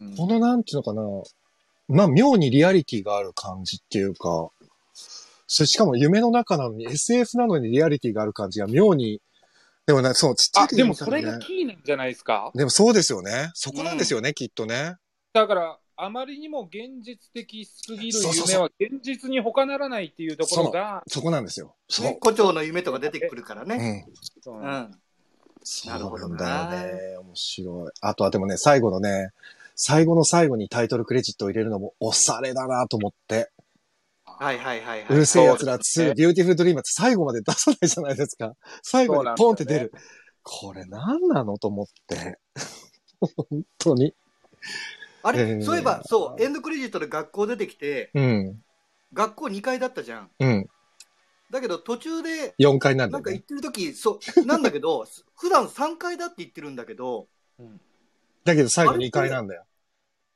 [0.00, 0.08] うん。
[0.08, 1.02] うんこのなんていうのかな、
[1.88, 4.50] まあ、妙にリアリティがある感じっていうか、
[5.46, 9.20] それしかも夢の中なのに SF なのにリアリティがある感じが妙に、
[9.86, 12.50] でもね、そう、ちっちゃいあ、時でもそれがキーなんじゃないですか？
[12.56, 13.52] でもそうですよね。
[13.54, 14.96] そこなんですよね、きっとね。
[15.32, 21.74] だから、あまりにも現実的すぎる夢は現実に他ならないっていうところが、そこなんですよ。
[21.88, 22.06] そう。
[22.06, 24.06] ね、胡蝶の夢とか出てくるからうね。
[24.46, 24.98] ううん。
[25.62, 27.16] そうなるほどなんなだよね。
[27.18, 27.90] 面白い。
[28.02, 29.30] あとはでもね、最後のね、
[29.74, 33.50] 最後の最後にタイトルクレジットを入れるのもおしゃれだなと思って。
[34.24, 35.06] はいはいはいはい。
[35.08, 38.54] うる星やつら2、そうですねビューティフルドリームって最後まで出さないじゃないですか。
[38.82, 39.92] 最後にポンって出る。
[40.42, 42.38] これ何なのと思って。
[43.20, 44.14] 本当に。
[45.26, 48.62] あれ、えーそういえば、そう、エンドクレジットで学校出てきて、うん。
[49.12, 50.30] 学校2階だったじゃん。
[50.38, 50.66] うん。
[51.50, 53.44] だけど途中で、4階なんだよねなんか行っ。
[53.44, 55.04] てる時そう、なんだけど、
[55.36, 57.26] 普段3階だって言ってるんだけど、
[57.58, 57.80] うん
[58.44, 59.64] だけど最後2階なんだよ。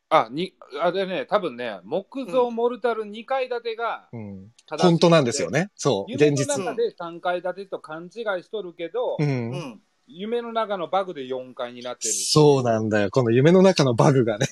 [0.08, 4.48] あ、に、あれね、多分ね、木造モルタル2階建てがうん。
[4.78, 5.50] 本当なんですよ。
[5.50, 5.68] ね。
[5.76, 6.10] そう。
[6.10, 6.64] 夢の現実。
[6.64, 9.22] 中で3階建てと勘違いしとるけど、う。
[9.22, 9.80] うんん。
[10.12, 12.14] 夢の中のバグで4階になってる。
[12.14, 13.10] そうなんだよ。
[13.10, 14.46] この夢の中のバグがね。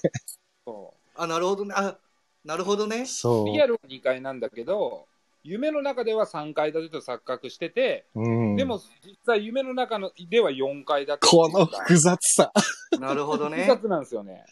[0.64, 1.74] そあ、なるほどね。
[1.76, 1.96] あ、
[2.44, 3.06] なるほどね。
[3.06, 3.60] そうリ。
[3.60, 5.06] アルは2階なんだけど、
[5.42, 8.56] 夢の中では3階建てと錯覚してて、うん。
[8.56, 11.26] でも実際夢の中のでは4階建て。
[11.26, 12.52] この複雑さ。
[13.00, 13.66] なるほど複ね。
[13.66, 14.44] 雑なんですよね。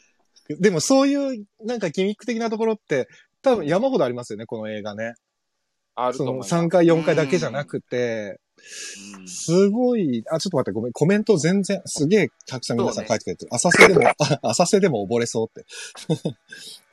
[0.48, 3.08] でもそういう、なんかギミック的なところって、
[3.42, 5.14] 多分山ほどありますよね、この映画ね。
[5.96, 6.54] そのあると思います。
[6.54, 8.38] 3回、4回だけじゃなくて、
[9.18, 13.54] うんすごい、あ、ちょっと待って、ごめん、コメント全然、すげえたくさん皆さん書いてくれてる。
[13.54, 14.14] 浅瀬でも、あ
[14.50, 15.66] 浅瀬でも溺れそうって。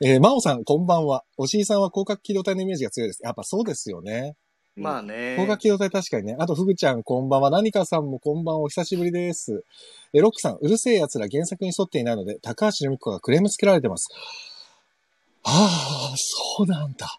[0.00, 1.24] えー、真央さん、こんばんは。
[1.36, 3.22] おしいさんは広角機動隊のイメージが強いです。
[3.22, 4.36] やっぱそうですよね。
[4.76, 5.32] まあね。
[5.36, 6.36] 広角機動隊確かにね。
[6.38, 7.50] あと、ふぐちゃん、こんばんは。
[7.50, 8.62] 何かさんもこんばんは。
[8.62, 9.64] お久しぶりです。
[10.12, 14.08] え、ロックさん、うる星やつら原作に沿っていないので、高橋留美子がクレームつけられてます。
[15.44, 17.18] ああ、そうなんだ。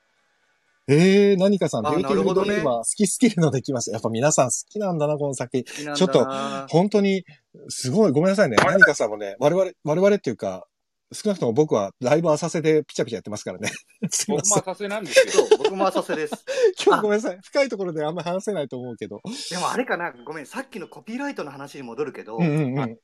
[0.87, 3.93] えー、何かさん、あビューティフルドリーなるほどマー好きすぎるのできました。
[3.93, 5.63] やっぱ皆さん好きなんだな、この作品。
[5.63, 7.23] 好きなんだなちょっと本当に、
[7.69, 8.57] すごい、ごめんなさいね。
[8.57, 10.67] 何かさんもね、我々、我々っていうか、
[11.11, 13.71] 少なくとも僕はだいぶ浅瀬でピチャピチャやってますからね。
[14.09, 14.61] すいません。
[14.61, 15.45] 僕も浅瀬なんですよ。
[15.47, 16.45] そう、僕も浅瀬です。
[16.85, 17.39] 今日ごめんなさい。
[17.43, 19.21] 深いところであんま話せないと思うけど。
[19.49, 22.97] でもあれかな、ごめん、さっきのコピーライトの話に戻るけど、うんうんうん。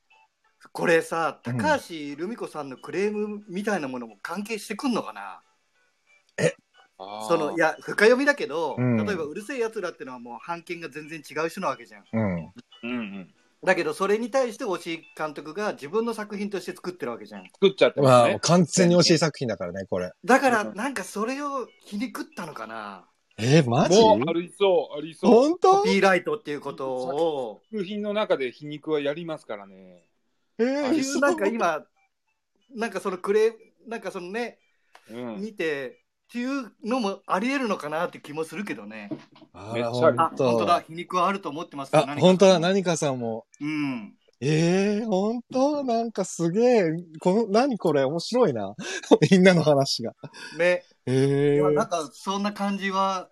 [0.72, 5.40] これさ、うん高橋留美子さんのクレームみたいなものも関係してくんのかな？
[6.38, 6.52] あー
[7.28, 12.22] そのいや深読みだけど、うん例えばうるせえやつらってのはもう判権が全然違う人なわけじゃんうん。
[12.24, 13.34] うんうん。
[13.64, 18.38] だけどそれに対して押井監督が自分の作品として作ってるわけじゃん作っちゃってますね。
[18.42, 20.10] 完全に惜しい作品だからね、これ。
[20.24, 23.04] だからうんなんかそれを皮肉ったのかな
[23.38, 23.98] えー、マジ？
[24.00, 25.30] もうありそう、ありそう。
[25.30, 25.76] 本当？
[25.78, 30.04] コピーライトっていうことを作品の中で皮肉はやりますからね。
[30.58, 31.84] えー、いうなんか今
[32.74, 34.58] なんかそのクレームなんかそのね
[35.08, 35.40] うん。
[35.40, 36.01] 見て
[36.32, 39.10] っていうのもありえるのかなって気もするけどね。
[39.52, 40.80] あ本当本当だ。
[40.80, 43.44] 皮肉はあると思ってますあ、本当だ、何何かさんも。
[43.60, 44.14] うん。
[44.40, 45.84] ええー、本当？
[45.84, 46.84] なんかすげえ、
[47.20, 48.04] この、何これ？
[48.04, 48.74] 面白いな。
[49.30, 50.14] みんなの話が。
[50.56, 50.84] ね。
[51.04, 51.74] ええー。
[51.74, 53.28] なんかそんな感じは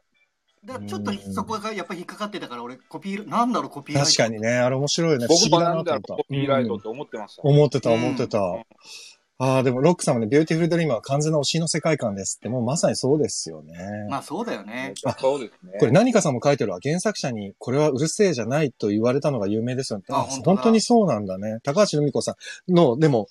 [0.63, 4.11] だちょっとうんそこがやっぱり引っかかってたから俺コピーなんだろうコピーライト。
[4.11, 5.27] 確かにね、あれ面白いよね。
[5.27, 7.43] 不思議僕もだなんと思ったなだろう、コピーライトっうんて思ってました。
[7.45, 8.39] 思ってた、うん思ってた。
[8.41, 8.63] うん
[9.43, 13.75] ああ、でもロックさんもね、ビューティフルドリームは完全な押井の世界観ですって、もうまさにそうですよね。
[14.11, 14.93] まあそうだよね。
[15.07, 15.79] あそうですね。
[15.81, 16.79] これ何かさんも書いてるわ。
[16.83, 20.05] 原作者にこれはうるせえじゃないと言われたのが有名ですよね。
[20.11, 21.61] ああ本当だ本当にそうなんだね。
[21.63, 22.37] 高橋留美子さ
[22.69, 23.29] んの、でも、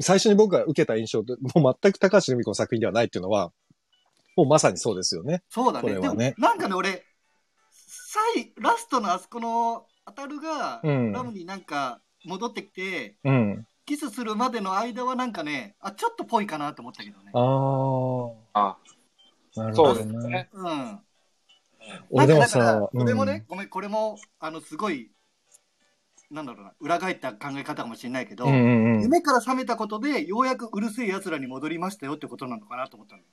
[0.00, 3.52] 最初に僕が受けた印象と、もう全く高橋留美子の作品ではないっていうのは、
[4.36, 5.42] もうまさにそうですよね。
[5.48, 5.88] そうだね。
[5.88, 7.06] でもこれはね、なんかね、俺、
[7.70, 13.66] 最、ラストのあそこの、当たるが、うんラムになんか戻ってきて、うん。
[13.84, 17.30] キスするまでの間はなんかね、あ、ちょっとぽいかなと思ったけどね。
[17.34, 18.78] あああ、
[19.56, 20.12] なるそうほどね。
[20.12, 20.50] ですね。
[20.52, 21.00] うん。
[22.10, 25.10] 俺でもなんかだからさ、これもね、うんごめん、これも、あの、すごい、
[26.30, 29.02] なんだろうな、裏返った考え方かもしれないけど、うんうんうん。
[29.02, 33.28] 夢から覚めたことで、ようやくうるせえ奴らに戻りましたよってことなのかなと思ったのよ。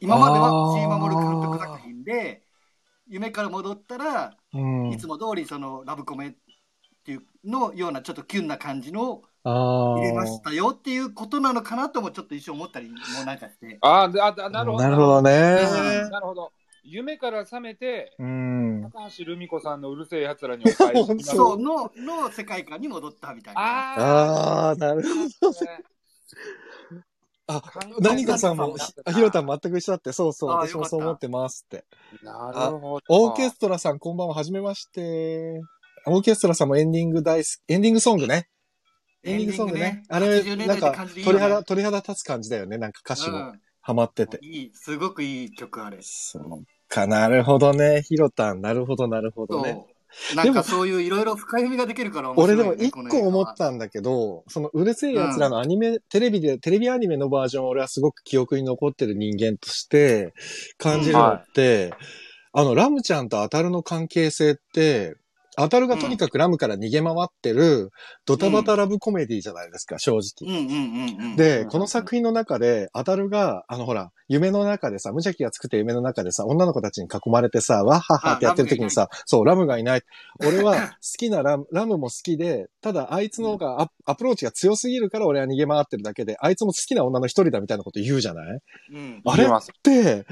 [0.00, 2.42] 今まではあー石井守監督作品で、
[3.08, 6.36] 夢から戻ったら、うんいつも通りそのラブコメ
[7.04, 13.76] っていうのようなちょっとキュンな感じのあ入れましたよっていうことなのかなともちょっと一瞬思ったりもなんかして。
[13.82, 14.82] あー、ああなるほど。
[14.82, 15.30] なるほどね。
[16.02, 16.50] うんなるほど。
[16.82, 18.90] 夢から覚めて、うん。
[18.90, 23.60] 高橋留美子さんのうるせえ奴らにお返し そうの、の世界観に戻ったみたいな。
[23.60, 25.58] あああ、なるほど。
[25.58, 25.84] あ、ね
[27.46, 27.62] あ、
[28.00, 31.84] 何かさんも、ひひろたん全く一緒だって、そうそう、私もそう思ってますって。
[32.22, 33.02] なるほど。
[33.08, 35.60] オーケストラさん、こんばんは、はじめまして。
[36.06, 38.48] オーケストラさんもエンディング大好き、エンディングソングね。
[39.22, 40.02] エンディングソングね。
[40.08, 42.78] あれ、80年なんか鳥肌、鳥肌立つ感じだよね。
[42.78, 44.38] なんか歌詞もうんハマってて。
[44.40, 45.98] いい、すごくいい曲あれ。
[46.00, 48.00] そうか、なるほどね。
[48.02, 49.84] ひろたん、なるほど、なるほどね。
[50.34, 52.62] なんかそういういろいろ深読みができるから面白い、ね。
[52.62, 53.56] 俺でも一個思っ。
[53.56, 60.32] たんだけど、そのうるせえ奴らのアニメ、テレビで、テレビアニメのバージョン俺はすごく記憶に残ってる人間として
[60.78, 61.92] 感じるのって、
[62.52, 65.16] あの、ラムちゃんとアタルの関係性って、
[65.56, 67.90] アタルがとにかくラムから逃げ回ってる
[68.26, 71.36] ドタバタラブコメディじゃないですか、正直。
[71.36, 80.02] で、うんこの作品の中で、アタルが、あのほら、夢の中でさ、無邪気が作って夢の中でさ、女の子たちに囲まれてさ、わっはっはってやってる時にさ、そう、ラムがいない。
[80.46, 88.58] 俺は 好きなラム、ラムも好きで、ただあいつの方がアアプローチが強すぎるから俺は逃げ回ってるだけで、あいつも好きな女の一人だみたいなこと言うじゃない？
[88.92, 89.70] うん、あれ言えます。
[89.82, 90.26] で、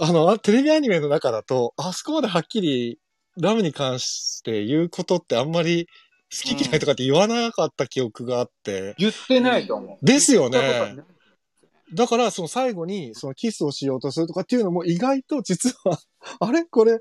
[0.00, 2.98] あの、あテレビアニメの中だと、あそこまではっきり
[3.40, 5.88] ラムに関して言うことってあんまり
[6.30, 10.06] 好き嫌いとかって言わなかった記憶があって、言ってないと思う。
[10.06, 10.96] ですよね
[11.92, 15.98] だから、その最後に、そのキスをしようとするとかっていうのも意外と実は、
[16.40, 16.64] あれ？
[16.64, 16.98] これ、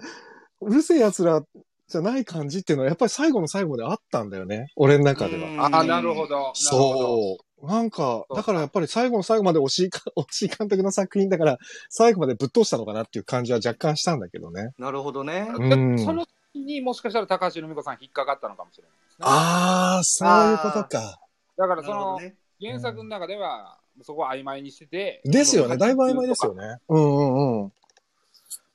[0.61, 1.41] うるせえ奴ら
[1.87, 4.67] じゃない感じっていうのはやっぱり最後の最後まであったんだよね。
[4.75, 5.49] 俺の中では。
[5.49, 6.35] うんああ、なるほど。
[6.35, 7.52] なるほどそう。
[7.63, 11.57] なんか、だからやっぱり最後の最後まで惜しいか、 惜しい監督の作品だから、
[11.89, 14.73] 最後までぶっ通したのかなっていう感じは若干したんだけどね。
[14.77, 15.49] なるほどね。
[15.53, 19.17] うんその時にもしかしたら高橋留美子さん引っかかったのかもしれないですね。
[19.21, 21.19] あー、そういうことか。
[21.57, 22.35] だからそのね。
[22.61, 25.21] 原作の中ではそこは曖昧にしてて。
[25.25, 25.77] ですよね。
[25.77, 26.77] だいぶ曖昧ですよね。
[26.89, 27.73] うんうんうん。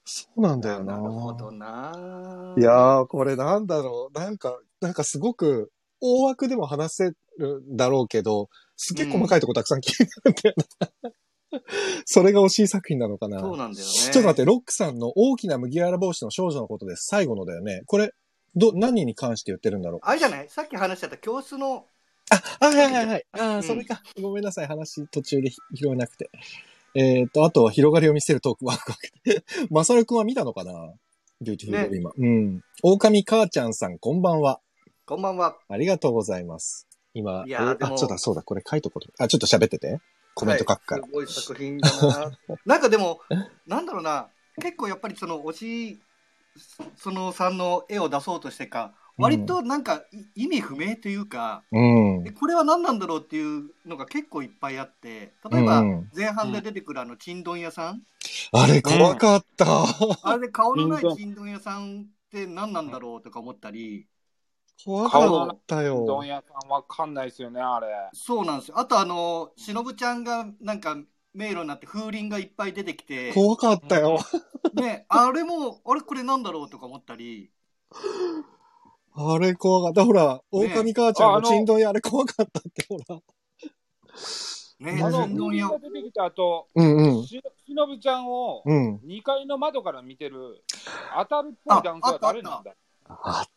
[0.04, 0.98] そうなんだよな。
[0.98, 2.54] なるほどな。
[2.56, 4.18] いやー、これなんだろう。
[4.18, 5.70] なんか、なんかすごく、
[6.00, 11.10] 大枠でも話せるんだろうけど、すげえ細かいとこたくさん気になるんだよな。
[12.06, 13.40] それが押井作品なのかな。
[13.40, 13.92] そうなんだよね。
[13.92, 17.06] ちょっと待って、ロックさんの大きな麦わら帽子の少女のことです。
[17.08, 17.82] 最後のだよね。
[17.86, 18.12] これ、
[18.54, 20.00] ど、何に関して言ってるんだろう。
[20.04, 20.48] あれじゃない？
[20.48, 21.86] さっき話しちゃった教室の、
[22.30, 23.26] あ、はいはいはいはい。
[23.32, 24.02] ああ、うんそれか。
[24.20, 24.66] ごめんなさい。
[24.66, 26.30] 話途中でひ拾えなくて。
[26.94, 29.44] えっ、と、あとは広がりを見せるトークワクワク。
[29.70, 30.92] まさるくんは見たのかな？
[31.40, 32.14] ビューティフルドリーマー。
[32.18, 32.60] うん。
[32.82, 34.60] 狼母ちゃんさん、こんばんは。
[35.06, 35.56] こんばんは。
[35.68, 36.87] ありがとうございます。
[37.14, 39.12] 今、いやあ、そうだそうだ、これ書いとこうと。
[39.22, 40.00] あ、ちょっと喋ってて。
[40.34, 41.02] コメント書くから。
[41.02, 42.30] はいすごい作品だな。
[42.64, 43.20] なんかでも、
[43.66, 44.28] なんだろうな、
[44.60, 46.00] 結構やっぱりその推し、
[46.96, 50.04] そのさんの絵を出そうとしてか、割となんか
[50.36, 52.24] い意味不明というか、うん。
[52.26, 58.02] えこれは何なんだろうっていうのが結構いっぱいあって、例えばうん前半で出てくるあの、ちんどん屋さん、
[58.52, 59.66] あれ、怖かった。
[60.22, 64.06] あれで顔のないちんどん屋さんって何なんだろうとか思ったり、
[64.84, 66.26] 怖かったうどよん。
[66.26, 67.86] 屋さんわかんないですよね、あれ。
[68.12, 68.78] そうなんですよ。
[68.78, 70.96] あとあの、しのぶちゃんがなんか
[71.34, 74.18] 迷路になって風鈴がいっぱい出てきて、怖かったよ。
[74.74, 77.50] ね、あれも、あれこれなんだろうとか思ったり、
[79.14, 80.04] あれ怖かった。
[80.04, 83.20] ほら、狼母ちゃんののチンドン屋あれ怖かったって、ほら。
[84.78, 87.24] ね、あの、ちんどん屋が出てきた後、うんうん。
[87.24, 89.00] ししのぶちゃんをうん。
[89.04, 90.62] 2階の窓から見てる
[91.18, 92.70] 当たるっぽい男性は誰なんだ？
[93.08, 93.50] あった。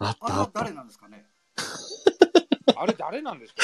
[0.00, 0.60] あったああれはった。
[0.60, 1.26] 誰なんですかね？
[2.76, 3.62] あれ誰なんですか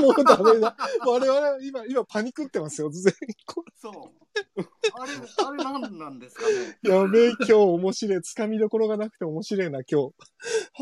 [0.00, 0.02] ね？
[0.06, 0.76] もうダメだ。
[1.06, 2.90] 我々今、今パニクってますよ。
[2.90, 3.34] 全員。
[3.46, 4.62] こそう。
[4.94, 5.12] あれ、
[5.46, 6.78] あれなんなんですかね？
[6.82, 8.18] れやべえ、今日面白い。
[8.18, 10.14] 掴みどころがなくて面白いな、今日。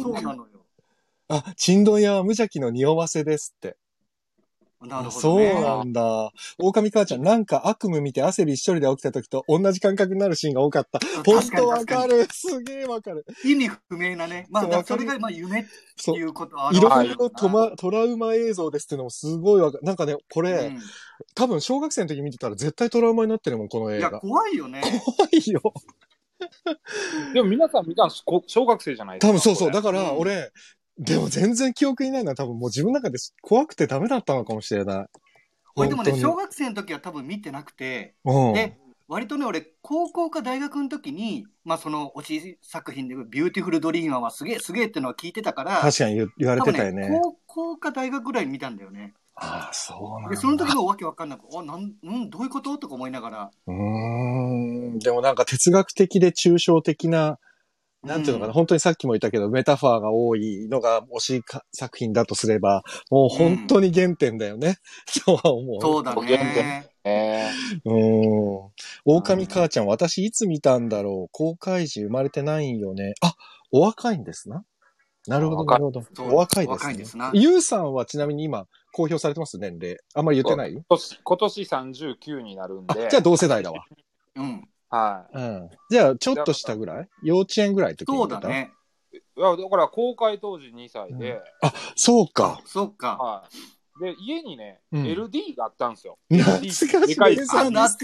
[0.02, 0.66] そうなのよ。
[1.28, 3.76] あ、チンドン屋は無邪気の匂わせですって。
[4.86, 5.60] なるほそうどね。
[5.60, 6.30] なんだ。
[6.58, 10.98] 狼母ちゃん、なんか悪夢見て汗びっしょりで起きた時と同じ感覚になるシーンが多かった。
[11.24, 12.26] 本当わ確かる。
[12.30, 13.24] すげえわかる。
[13.44, 14.46] 意味不明なね。
[14.50, 16.22] まあ、それがまあ夢ってそうい。
[16.24, 19.84] うことはあるいろいろトマトラウマ映像ですっていうのもすごいわかる。
[19.84, 20.78] なんかね、これ、うん
[21.34, 24.20] 多分小学生の時見てたら絶対トラウマになってるもん、この映いや、画。
[24.20, 24.82] 怖いよね。
[24.82, 25.62] 怖いよ。
[27.32, 29.28] でも皆さん見たんですこ小学生じゃないですか。
[29.28, 29.70] 多分そうそう。
[29.70, 30.50] だこから、うん俺、
[30.98, 35.06] でも全然記憶にないのは多分もう自分の中で怖くてダメだったのかもしれない。
[35.74, 38.52] 俺でもね、小学生の時は多分見てなくて、うん。
[38.54, 38.78] で、
[39.08, 47.08] 割とね、俺、高校か大学の時に、まあ、その押井作品で、ビューティフルドリーマーはすげえすげえってのは聞いてたから、確かに言言われてたよね。
[47.22, 49.12] 高校か大学ぐらいに見たんだよね。
[49.34, 50.40] ああ、そうなんで、だ。
[50.40, 52.78] その時もわけわかんなく、あ、なん、うん、どういうこと？
[52.78, 53.50] とか思いながら。
[53.66, 54.98] うーん。
[54.98, 57.38] でもなんか哲学的で抽象的な、
[58.06, 64.78] なんていうのかな、うん本当にさっきも言ったけど、メタファーが多いのが押井作品だとすれば、もう本当に原点だよね。
[65.24, 65.80] とは思う。
[65.80, 66.88] そうだね。
[67.04, 67.48] え
[67.84, 68.70] うーん。
[69.04, 73.14] 狼母ちゃん、私いつ見たんだろう公開時生まれてないんよね。
[73.20, 73.34] あ、
[73.70, 74.64] お若いんですな。
[75.28, 76.34] なるほど、若ないるほど。
[76.34, 76.86] お若いです、ね。
[76.86, 79.98] お若いですなゆうさんはちなみに今、公表されてます年齢。
[80.14, 80.72] あんまり言ってない？
[80.72, 83.08] 今年今年39になるんあ、で。
[83.10, 83.84] じゃあ同世代だわ。
[84.36, 84.68] うん。
[84.96, 85.38] はい。
[85.38, 85.70] うん。
[85.90, 87.08] じゃあ、ちょっとしたぐらい？
[87.22, 88.16] 幼稚園ぐらいの時に。
[88.16, 88.72] そうだね。
[89.12, 92.60] いや、だから公開当時2歳で、あ、そうか。
[92.64, 93.16] そっか。
[93.16, 93.44] は
[93.98, 94.04] い。
[94.04, 96.18] で、家にね、うん LD があったんですよ。
[96.30, 97.06] 懐かしい。
[97.08, 97.98] でかいレーザーディス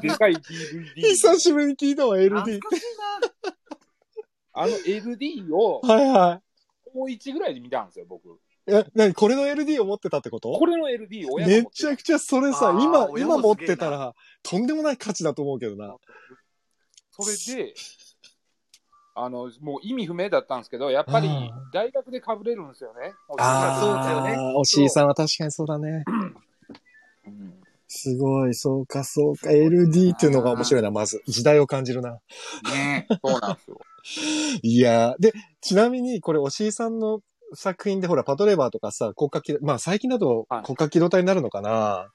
[0.00, 1.00] でかい DVD。
[1.02, 2.58] 久しぶりに聞いたわ、懐 LD。
[2.60, 2.82] かしい
[4.56, 6.40] あの LD をはいは
[6.92, 8.38] 高1ぐらいで見たんですよ、僕。
[8.66, 8.72] い。
[8.72, 10.52] え、なにこれの LD を持ってたってこと？
[10.52, 15.96] これの LD 親がめ持ってちゃくちゃそれさ、あー今、親今持っもすげえなてたら、とんでもない価値だと思うけどな。
[17.10, 17.74] それで、
[19.14, 23.12] あの、もう意味不明だったんですけど、やっぱりうん大学で被れるんですよね。
[23.38, 26.04] あそうだよねあ、おしいさんは確かにそうだね。
[27.26, 29.50] うんすごい、そうか、そうか。
[29.50, 31.22] LD っていうのが面白いな、まず。
[31.28, 32.18] 時代を感じるな。
[32.64, 33.78] ねそうなんですよ。
[34.62, 37.20] いやーで、ちなみに、これ、おしいさんの
[37.52, 42.12] 作品で、ほら、パトレーバーとかさ、国家機動、まあ、最近だとはい国家機動隊になるのかな、っ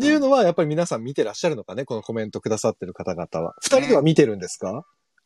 [0.00, 3.54] ていうのは、やっぱり皆さん見てらっしゃるのかね、このコメントくださってる方々は。
[3.60, 4.84] 二人では見てるんですか、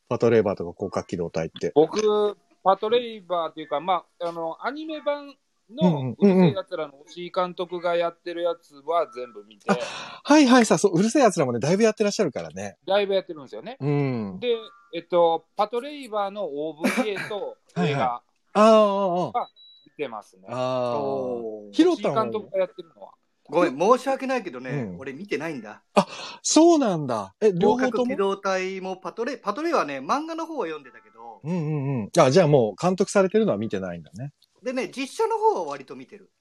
[0.09, 1.71] パトレーバーとか国家機動隊って。
[1.75, 5.35] 僕、パトレイバーっていうか、まあ、あの、アニメ版
[5.69, 12.77] うんのうるせえやつらの押井監督がやってるやつは全部見て、はいはいさ、そう、うるせえ奴らもね、だいぶやってらっしゃるからね。
[12.85, 13.77] だいぶやってるんですよね。
[13.79, 14.39] うん。
[14.39, 14.55] で、
[14.93, 18.21] えっと、パトレイバーの OVA と映画
[18.53, 19.47] ああ、ああ、
[19.85, 20.47] 見てますね。
[20.49, 20.99] ああ。
[20.99, 23.11] おーヒロ監督がやってるのは。
[23.49, 25.83] ごめん、申し訳ないけどね、うん俺見てないんだ。
[26.41, 27.35] そうなんだ。
[27.41, 32.09] え、両両方と機動隊もパトレ、パトレはね、漫画の方は読んでたけど、うんうんうん。
[32.17, 34.31] あ、じゃあもう監督されてるのは見てないんだね。
[34.63, 36.31] でね、実写の方は割と見てる。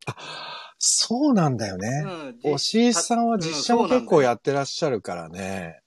[0.79, 2.01] そうなんだようね。
[2.03, 2.39] ん。
[2.45, 5.82] おしいさんは実写も結構やってらっしゃるからね。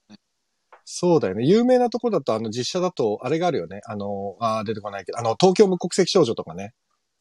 [0.85, 1.45] そうだよね。
[1.45, 3.81] 有名なとこだと、あの、実写だと、あれがあるよね。
[3.85, 6.73] あの、あー出てこないけど、あの、東京無国籍少女とかね、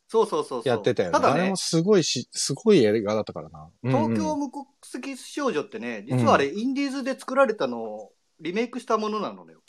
[0.07, 0.68] そうそうそうそう。
[0.68, 1.12] やってたよね。
[1.14, 3.70] ただねあれも、すごいし、すごい映画だったからな。
[3.83, 9.61] 東うんうん京無国籍少女ってね、実はあれ、インディーズで作られたのをリメイクしたものなのよ。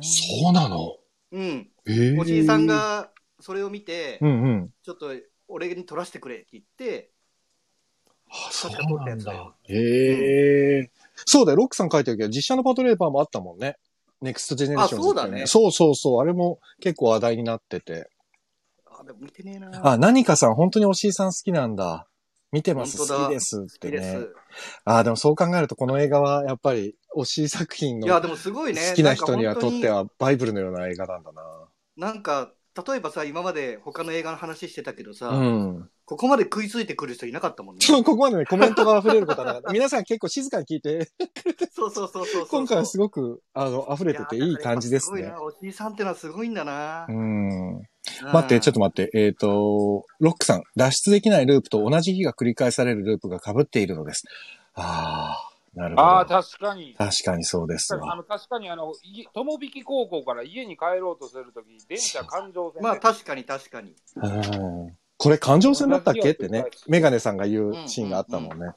[0.00, 0.96] そうなの？
[1.32, 1.70] うん。
[1.86, 2.66] ええおじいさん。
[2.66, 4.70] がそれを見て、うんうん。
[4.82, 5.12] ちょっと
[5.46, 7.10] 俺に撮らせてくれって言って、
[8.30, 9.54] あ、そそううなんんだ。
[9.64, 10.90] へえ。
[11.26, 13.76] そうだよ、ロックさん書いてるけど、実写のパトレーバーもあったもんね。
[14.20, 16.20] ネクストジェネレーションあそうだねそうそうそう。
[16.20, 18.08] あれも結構話題になってて。
[18.86, 19.92] あ、でも見てねえな。
[19.92, 22.08] あ、何かさん、本当におしいさん好きなんだ。
[22.50, 22.96] 見てます？
[22.98, 23.98] 好きですっ好てね。
[23.98, 24.34] きです。
[24.84, 28.92] あ、でもそう考えると、この映画はやっぱり、おしい作品のいや、好でもすごいね。
[28.96, 31.30] きな人にはとっては、バイブルのような映画なんだ
[31.96, 32.52] なんか、
[32.88, 35.38] 例えばさ、今まで他の映画の話してたけどさ、な。
[35.38, 35.90] うん。
[36.08, 37.82] ここまで食いついてくる人いなかったもんね。
[37.84, 39.72] そう、ここまでね、コメントが溢れることはなかった。
[39.76, 41.10] 皆さん結構静かに聞いて、
[41.70, 42.46] そうそうそうそうそう。
[42.46, 45.18] 今回はすごごく、あの、溢れてていい感じですね。
[45.18, 47.04] すごいな、おじいさんってのはすごいんだな。
[47.10, 47.76] うん。
[47.76, 47.82] うん
[48.32, 49.10] 待って、ちょっと待って。
[49.12, 54.24] えっ、と、ロックさん、脱出できないループと同じ日が繰り返されるループが被っているのです。
[54.74, 56.08] ああ、なるほど。
[56.08, 56.94] ああ、確かに。
[56.96, 58.12] 確かにそうですわ。
[58.12, 63.94] あの確かにあの、い友引高校から家に帰ろうとするとき、電車環状線で、まあ確かに確かに。
[64.16, 66.30] うんこれ感情線だったっけ？
[66.30, 68.72] ってね、メガネさんが言うシーンがあったもんね。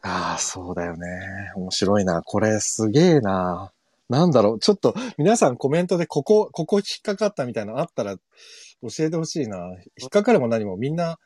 [0.00, 1.52] ああ、そうだよね。
[1.56, 2.22] 面白いな。
[2.22, 3.72] これすげえな。
[4.08, 4.58] なんだろう。
[4.58, 9.58] ちょっと皆さんコメントでここ、ここ引っかかったみたいなのあったら教えてほしいな。
[10.00, 11.18] 引っかかるも何もみんな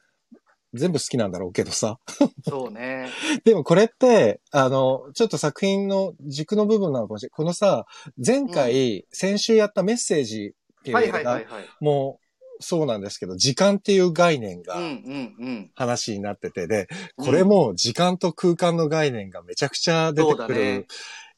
[0.75, 1.99] 全部好きなんだろうけどさ。
[2.47, 3.09] そうね。
[3.45, 7.31] でもこれって、あの、ちょっと作品の軸の部分なのかもしれない。
[7.35, 7.87] このさ、
[8.25, 11.69] 前回、先週やったメッセージっていうはい映画はいはいはい。
[11.81, 12.26] もう、
[12.61, 15.71] そうなんですけど、時間っていう概念がうんうんうん。
[15.75, 20.87] 話になってて、で、これも時間と空間の概念がめちゃくちゃ出てくる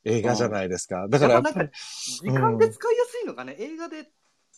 [0.04, 1.08] 映画じゃないですか。
[1.08, 1.78] だからやっぱりやっぱなんか、
[2.22, 4.08] 時間で使いやすいのかね、映画で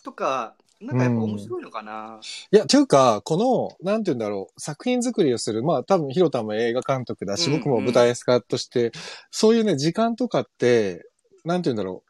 [0.05, 2.21] とか、なんかやっぱ面白いのかな？
[2.51, 3.37] いや、というか、こ
[3.83, 8.93] の、なんて言うんだろう、作品作りをする、まあ多分、ヒロタも映画監督だし、うん僕も舞台演出家として、
[9.31, 11.07] そういうね、時間とかって、
[11.45, 12.03] なんて言うんだろ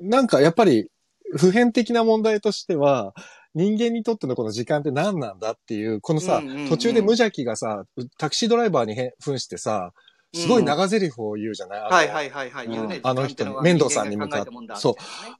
[0.00, 0.88] う、なんかやっぱり、
[1.36, 3.14] 普遍的な問題としては、
[3.54, 7.84] 人間にとってのこの時間って何なんだっていう、このさ、うんうんうん途中で無邪気がさ、
[8.18, 9.92] タクシードライバーに変扮してさ、
[10.34, 12.68] すごい長台詞を言うじゃない、あのはいはいはいはい。
[12.68, 13.00] 言うね。
[13.02, 14.94] あの人に時間っては面倒さんに向かってそう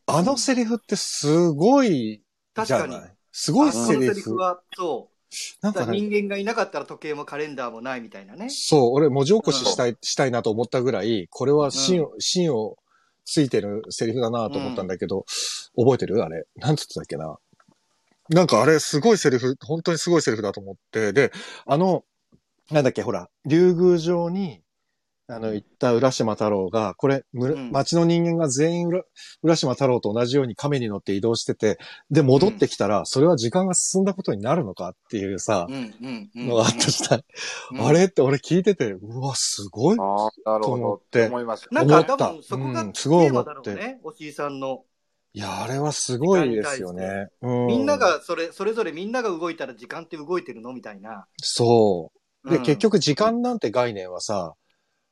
[0.07, 2.23] あのセリフってすごい
[2.55, 3.01] じゃ確かに。
[3.01, 4.15] ないすごいあのセリフ。
[4.15, 5.19] セリフは、そう。
[5.61, 8.49] なんかね、人間がいなかったら時計もカレンダーもないみたいなね。
[8.49, 12.79] そう、俺文字起こししたい、したいなと思ったぐらい、これは芯を、芯を
[13.31, 15.25] ついてるセリフだなと思ったんだけど、
[15.77, 16.23] 覚えてる？
[16.25, 16.45] あれ。
[16.57, 17.37] なんつってたっけな？
[18.31, 21.33] なんかあれ、すごいセリフ、本当にすごいセリフだと思って、で、
[21.67, 22.05] あの、
[22.71, 24.61] なんだっけ、ほら、竜宮城に、
[25.31, 29.05] あの、行った浦島太郎が、これ、むうん町の人間が全員浦
[29.43, 31.77] 浦島太郎と同じように亀に乗って移動してて、
[32.11, 36.49] で、戻ってきたら、それは時間が進んだことになるのかっていうさう、んうんうん。
[36.49, 37.25] のがあったじゃない。
[37.73, 39.99] うんあれって俺聞いてて、うわ、すごい。
[40.01, 40.95] ああ、なるほと思ど。
[40.95, 41.69] っってて思います。
[41.71, 44.85] なんか多分そこがうんテすごい思ってーマだろうね、おしいさんの。
[45.35, 47.29] いや、あれはすごいですよね。
[47.43, 50.73] うんみんな、が、それ、それぞれみんなが動いたら時間って動いてるの？
[50.73, 51.27] みたいな。
[51.43, 52.11] そ
[52.47, 52.51] う。
[52.51, 54.55] で、うん結、局時間なんて概念はさ、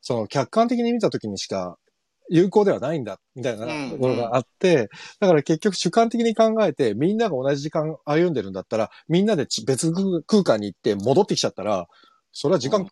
[0.01, 1.77] その客観的に見た時にしか
[2.29, 3.91] 有効ではないんだ、みたいなうん。
[3.91, 4.89] ところがあって、
[5.19, 9.91] だから結局主観的に考えて、みんなが同じ時間歩んでるんだったら、みんなでち別
[10.25, 11.87] 空間に行って戻ってきちゃったら、
[12.31, 12.87] それは時間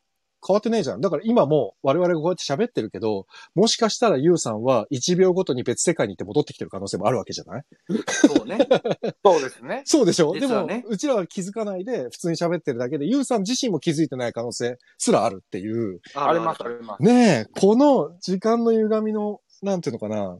[0.45, 1.01] 変わってねえじゃん。
[1.01, 3.25] だから今も我々がこうやって喋ってるけど、
[3.55, 7.63] もしかしたらユウさんは1秒ごとに別世界に行って戻ってきてる可能性もあるわけじゃない？
[8.07, 8.59] そうね。
[9.25, 9.81] そうですね。
[9.85, 10.33] そうでしょ？
[10.33, 16.01] でも、うちらは気づかないで、普通に喋ってるだけで、ユウさん自身も気づいてない可能性すらあるっていう。
[16.13, 17.03] あります、あります。
[17.03, 20.37] ねえ、この時間の歪みの、なんていうのかな？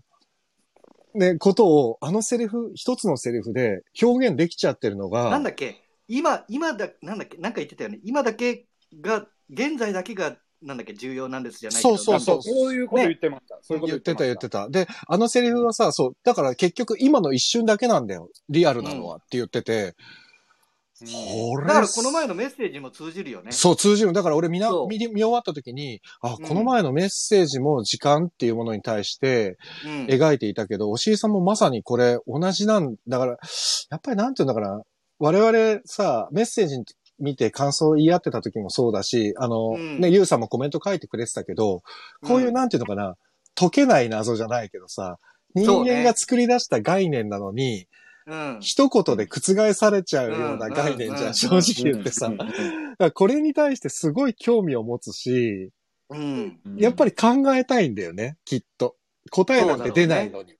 [1.14, 5.82] ね、ことを、あのセリフ、一つのセリフで表現できちゃってるのが、なんだっけ？
[6.08, 7.38] 今、今だ、なんだっけ？
[7.38, 7.99] なんか言ってたよね。
[8.03, 8.66] 今だけ
[9.01, 13.59] が、現在だけが、なんだっけ重要なんですじゃないそうそうそうそういうこと言ってました。
[13.61, 14.69] そういうこと言ってた言ってた。
[14.69, 18.29] で、あのセリフはさ、そう、だから結局今の一瞬だけなんだよ。
[18.49, 19.95] リアルなのはって言ってて、
[20.97, 23.51] これだからこの前のメッセージも通じるよね。
[23.51, 24.13] そう、通じる。
[24.13, 30.05] だから俺見な見見終わった時に、あ、うんこの前のメッセージも時間っていうものに対してうん。
[30.05, 33.31] 描いていたけど、押井さんもまさにこれ同じなんだから、
[33.91, 34.81] やっぱりなんていうんだから、
[35.19, 36.77] 我々さ、メッセージ
[37.20, 41.84] 見て感想を言い合ってた時もそうだし、あの、うんね、ゆうさんもコメント書いてくれてたけど、
[42.24, 43.16] こういうなんていうのかな、
[43.55, 45.18] 解けない謎じゃないけどさ、
[45.53, 47.88] 人間が作り出した概念なのに、
[48.28, 48.57] うん。
[48.59, 52.32] 一言で覆されちゃうような概念じゃん、うん正直言ってさ。
[53.13, 55.72] これに対してすごい興味を持つし、
[56.09, 56.59] うん。
[56.78, 58.95] やっぱり考えたいんだよね、きっと。
[59.32, 60.55] 答えなんて出ないのに。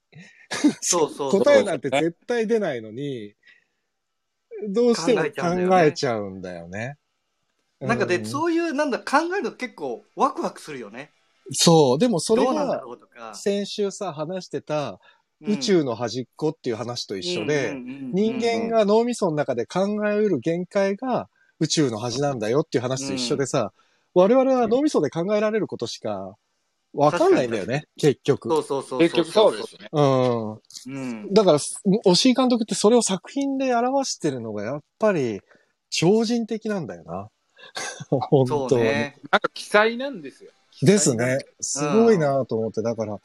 [0.80, 1.42] そう そうそう。
[1.42, 3.34] 答えなんて絶対出ないのに、
[4.68, 6.96] どうしても考えちゃうんだよね。
[7.80, 11.12] なんかで、うそういう、なんだ、考えるの結構ワクワクするよね。
[11.52, 12.82] そう、でもそれが。
[13.34, 14.98] 先週さ、話してた
[15.42, 21.28] うん宇宙の端っこっていう話と一緒で、うんうんうんうん人間が脳みその中で考えうる限界が
[21.60, 23.72] 宇宙の端なんだよっていう話と一緒でさ、
[24.14, 26.34] 我々は脳みそで考えられることしか
[26.92, 28.48] わかんないんだよね、結局。
[28.48, 28.98] そうそうそう。
[29.00, 29.88] 結局そうですね。
[29.92, 30.52] うん。
[30.52, 30.58] う
[30.88, 31.34] ん。
[31.34, 31.58] だから、
[32.04, 35.40] 押井監督ってそれを作品で表してるのがやっぱり
[35.90, 37.28] 超人的なんだよな。
[38.10, 38.82] 本そ当に。
[38.82, 39.16] うね。
[39.30, 40.50] なんか記載なんですよ。
[40.82, 41.38] ですね。
[41.60, 43.18] すごいなと思って、だから、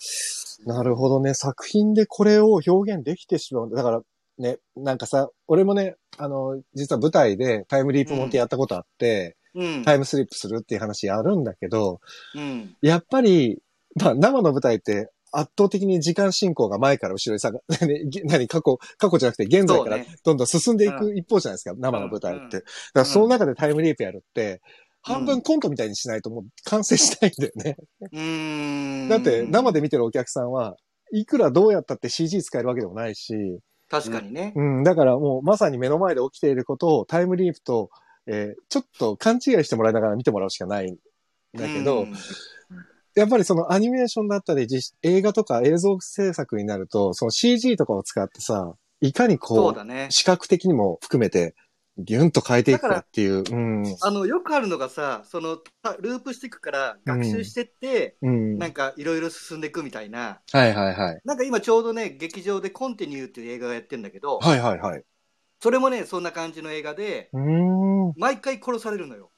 [0.66, 3.70] なるほどね、作品でこれを表現できてしまう。
[3.76, 4.02] だから、
[4.38, 9.41] ね、なんかさ、俺もね、あの、実は舞台でタイムリープもんってやったことあって、うん。
[9.84, 12.00] タイムスリップするっていう話やるんだけど、
[12.36, 12.76] うん。
[12.82, 13.60] やっぱり、
[14.00, 17.60] まあ、生の舞台って圧倒的に時間進行が前から後ろにさが、
[18.26, 22.44] 何、過去、過去じゃなくて現在からどんどん進んでいく一方じゃないですか、生の舞台って。
[22.44, 24.62] うんだからその中でタイムリープやるって、
[25.04, 27.78] 半分コントみたいにしないともう完成しないんだよね。
[28.12, 29.10] うーん。
[29.10, 30.78] だって生で見てるお客さんは
[31.12, 33.34] いくらどうやったって CG 使えるわけでもないし、
[33.90, 34.54] 確かにね。
[34.56, 37.90] うん、だからもうまさに目の前で起きていることをタイムリープと、
[38.28, 40.98] えーちょっと勘違いしてもらいながら見てもらうしかないん
[41.54, 42.14] だけど、うん
[43.14, 50.08] やっぱりそのアニメーションだったり実映画とか映像制作になると、その CG とかを使ってさ、いかにそこう、うだね。
[50.12, 51.56] 視覚的にも含めて、
[51.98, 53.84] ギュンと変えていくかっていう、うん。
[54.02, 58.58] あの、よくあるのがさ、その、たループしていくから学習してって、うん。
[58.58, 60.40] なんかいろいろ進んでいくみたいな。
[60.52, 61.22] はいはいはい。
[61.26, 65.04] なんか今ちょうどね、劇場でコンティニューっていう映画がやってんだけど、はいはいはい。
[65.62, 67.30] それもね、そんな感じの映画で。
[68.18, 69.30] 毎回殺されるのよ。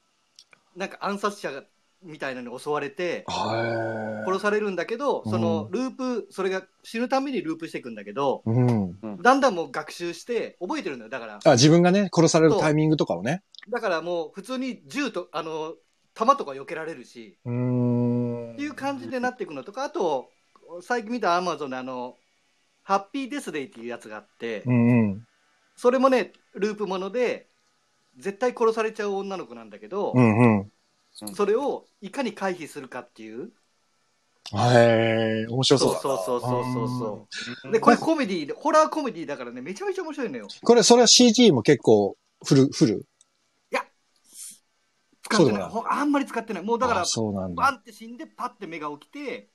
[0.76, 1.64] なんか暗殺者が
[2.02, 8.42] みたいなのに襲われて、は殺されるんだけど、そのうんループ、それが死ぬたびにループしていくんだけど。
[9.22, 11.10] だんだんもう学習して覚えてるのよ。
[11.10, 13.44] だから、あ、自分がね、殺されるタイミングとかをね。
[13.70, 15.76] だからもう普通に銃と、あの、
[16.14, 17.38] 弾とか避けられるし。
[17.42, 20.30] っていう感じでなっていくのとか、あと、
[20.82, 22.16] 最近見たアマゾンのあの、
[22.84, 25.28] ハッピーデスデイっていうやつがあって、うんうん。
[25.76, 27.48] それもね、ループもので、
[28.18, 30.72] 絶対殺されちゃう女の子なんだけど、うんうん。
[31.34, 33.52] それをいかに回避するかっていう。
[34.54, 36.02] へえ、面白そうだな。
[36.02, 37.28] そうそうそうそうそ
[37.66, 37.72] う。
[37.72, 40.48] で、で、これコメディで、ホラーコメディだからね、めちゃめちゃ面白いのよ。
[40.64, 43.06] これ、それは CG も結構、フル、フル。
[45.24, 46.64] 使ってそうだなないほあんまり使ってない。
[46.64, 47.64] もうだからあ、そうなんだ。
[47.64, 49.50] バンって死んで、パッて目が起きて、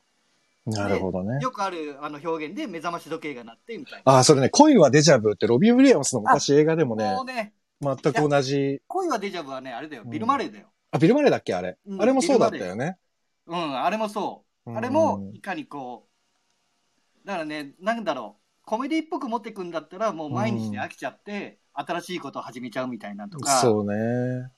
[0.68, 1.38] なるほどね。
[1.40, 4.18] よくあるあの表現で目覚まし時計が鳴ってみたいな。
[4.18, 8.80] あ、それね、恋はデジャブってロビン・ウィリアムスの昔映画でもねもう、ね、全く同じ。
[8.86, 10.66] 恋はデジャブはね、あれだよ、うんビル・マレーだよ。
[10.90, 11.76] あ、ビル・マレーだっけあれ？
[11.86, 12.96] うんあれもそうだったよね。
[13.46, 14.76] うん、あれもそう。
[14.76, 16.06] あれも、いかにこ
[17.24, 24.50] う、だからね、なんだろう、コメディっぽく持っていくんだったら、もう毎日で飽きちゃって、新しいことを始めちゃうみたいなとか、そうね。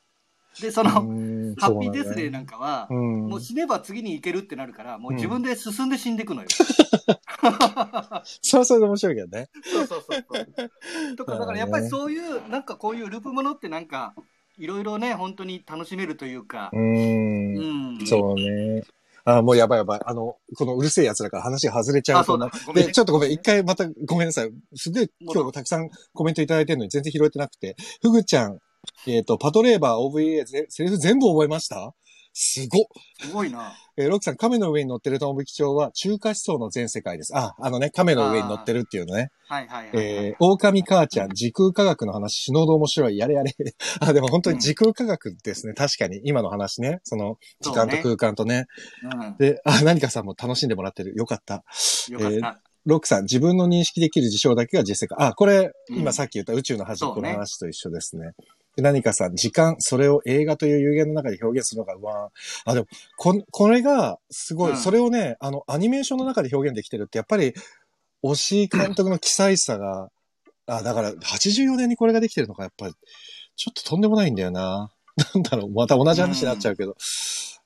[0.61, 6.49] で、その、うんハッピーデスデーなんかは、うんもう死ねば次に行けるってなるから、もう自分で進んで死んでいくのよ。
[8.43, 9.49] それはそれで面白いけどね。
[9.63, 11.17] そうそうそう。
[11.17, 14.15] とか、だからやっぱりそういう、なんかこういうループものってなんか、
[14.59, 16.77] いろいろね、本当に楽しめるというかう、。
[16.77, 18.07] うんん。
[18.07, 18.83] そうね。
[19.25, 20.01] あ、もうやばいやばい。
[20.05, 22.73] あの、このうるせえ奴らから話が外れちゃうあ、そうとだ。
[22.75, 24.51] で、ねちょっとごめん、一回またごめんなさい。
[24.75, 27.77] すげえ今日たくさんコメントいただいてるのに全然拾えてなくて。
[28.03, 28.59] ふぐちゃん、
[29.07, 31.95] えっ、と、パトレーバー OVA ぜセリフ全部覚えました？
[32.33, 32.85] すごっ。
[33.21, 33.73] すごいな。
[33.97, 37.37] えーロックさん、亀の上に乗ってるトンブキ町は中華思想の全世界です。
[37.37, 39.31] あ、あのね、亀の上に乗ってるっていうのね。
[39.49, 39.97] はいはいはい。
[39.97, 43.19] えー、狼母ちゃん、時空科学の話、死ぬほど面白い。
[43.19, 43.53] やれやれ。
[44.01, 45.75] あ、でも本当に時空科学ですね。
[45.75, 46.21] 確かに。
[46.25, 47.01] 今の話ね。
[47.03, 48.67] その、時間と空間とね。
[49.03, 49.37] うん。
[49.37, 51.15] で、あ、何かさんも楽しんでもらってる。
[51.17, 51.65] よかった。
[52.09, 52.61] よかった。
[52.87, 55.27] ロックさん、自分の認識できる事象だけが実世界。
[55.29, 58.33] あ、これ、うん今さっき言った宇宙の端っこの話と一緒ですね。
[58.77, 67.53] で何かさん、時間、それを映画という有限の中で表現するのが、うわーあ、でも、こ、これが、すごい、うんそれをね、あの、アニメーションの中で表現できてるって、やっぱり、
[68.23, 70.11] 押井監督の奇才さが、
[70.67, 72.95] あ、だから、84年にこれができてるのが、やっぱり、
[73.57, 74.91] ちょっととんでもないんだよな。
[75.35, 76.97] なんだろう、また同じ話になっちゃうけど。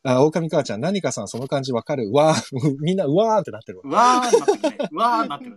[0.04, 2.08] あ、狼母ちゃん、何かさん、その感じわかる？
[2.08, 3.84] うわー みんな、うわーってなってるわ。
[3.84, 4.88] うわーなってるね。
[4.90, 5.56] うわーなってるね。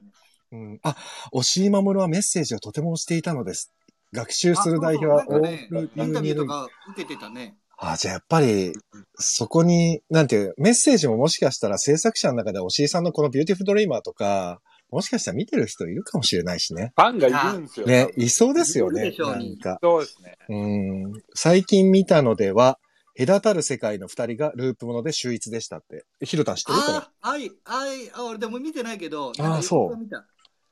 [0.52, 0.80] うん。
[0.84, 0.96] あ、
[1.32, 3.74] 押井守はメッセージをとてもしていたのです。
[4.14, 7.56] 学習する代表はオールインタビューとか受けてたね。
[7.80, 8.74] あ、じゃあやっぱり、
[9.20, 16.94] そこに、なんていう、メッセージももしかしたら制作者の中で押井さんのこのビューティフルドリーマーとか、もしかしたら見てる人いるかもしれないしね。
[16.96, 17.86] ファンがいるんですよ。
[17.86, 19.78] ね、いそうですよねなんか。
[19.84, 20.38] そうですね。
[20.50, 21.14] うん。
[21.36, 22.80] 最近見たのでは、
[23.20, 26.06] 隔たる世界の二人がループもので秀逸でしたって。
[26.24, 26.78] ヒロタン知ってる？
[26.80, 26.98] これ。
[26.98, 30.26] ああ、はい、はい、あ、俺でも見てないけど、あーなんかそう見た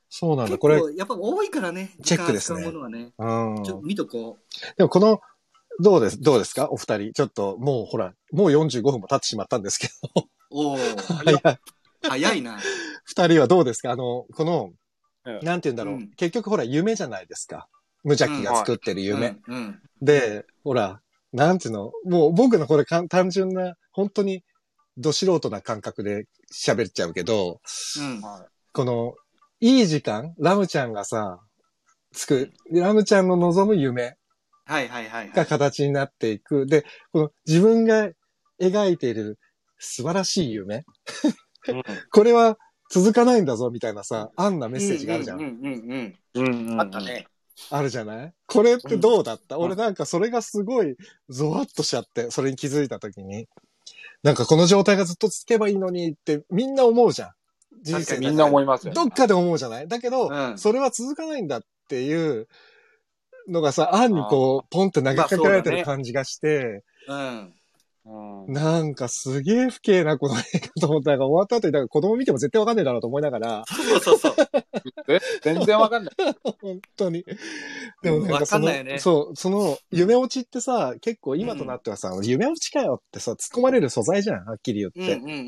[0.10, 0.52] そうなんだ。
[0.52, 1.92] 結これ、構、やっぱ多いからね。
[2.04, 3.14] チェックですねうものはね。
[3.18, 3.64] うん。
[3.64, 4.38] ちょっと見とこ
[4.78, 5.20] でもこの、
[5.82, 6.70] どうです、どうですか？
[6.72, 7.12] お二人。
[7.12, 10.22] ちょっと、もうほら、もう45分も経ってしまったんですけど。
[10.22, 10.24] う。
[10.52, 11.60] おお、早い。
[12.02, 12.60] 早いな。
[13.04, 13.92] 二人はどうですか？
[13.92, 14.72] あの、この、
[15.26, 17.68] うんなんて言うんだろう、うん結局ほら、夢じゃないですか。
[18.04, 19.38] 無邪気が作ってる夢。
[19.48, 19.56] うん。
[19.56, 19.82] うん。
[20.02, 21.02] で、ほら、
[21.34, 21.92] なんていうの？
[22.06, 24.44] もう僕のこれかん単純な、本当に、
[24.98, 27.60] ど素人な感覚で喋っちゃうけど、
[28.00, 28.22] うん。
[28.22, 29.16] はこの、
[29.60, 30.34] いい時間？
[30.38, 31.40] ラムちゃんがさ、
[32.12, 34.18] つく、ラムちゃんの望む夢
[34.66, 35.46] はいはいはいはがい。
[35.46, 36.66] 形になっていく。
[36.66, 38.10] で、この自分が
[38.60, 39.38] 描いている
[39.80, 40.80] 素晴らしい夢。
[40.80, 40.84] い。
[42.12, 42.58] これは
[42.90, 45.40] 続かないんだぞ、みたいなさ、あんなメッセージがあるじゃん。
[45.40, 46.82] うんうんうんうんうん。
[46.82, 47.02] あった。
[47.02, 47.28] ね。
[47.72, 48.34] あるじゃない？
[48.48, 50.96] これってどうだった、俺なんかそれがすごい
[51.30, 53.48] ゾワッとしちゃって、それに気づいた時に。
[54.24, 57.30] なんかこの状態がずっと続けばいいのにってみんな思うじゃん。
[57.86, 58.94] 人生みんな思いますよ。
[58.94, 59.88] どっかで思うじゃない？
[59.88, 62.48] だけど、うんそれは続かないんだっていう
[63.48, 67.40] のがさ、案にこう、ポンって投げかけられてる感じがして、うん。
[67.40, 67.52] うん
[68.54, 74.36] なんかすげえ不敬なこの映画と思ったら終わった後に、だから子供見ても絶対わかんねえだろうと思いながら、そうそうそう。
[75.08, 76.14] え 全然わかんない。
[76.62, 77.26] 本当に。
[78.04, 85.16] でもなんかその、わかんないよねそう、その夢落ちってさ、結構今となってはさ、夢落ちかよってさ、突っ込まれる素材じゃん、はっきり言って。
[85.16, 85.42] うんうんうんう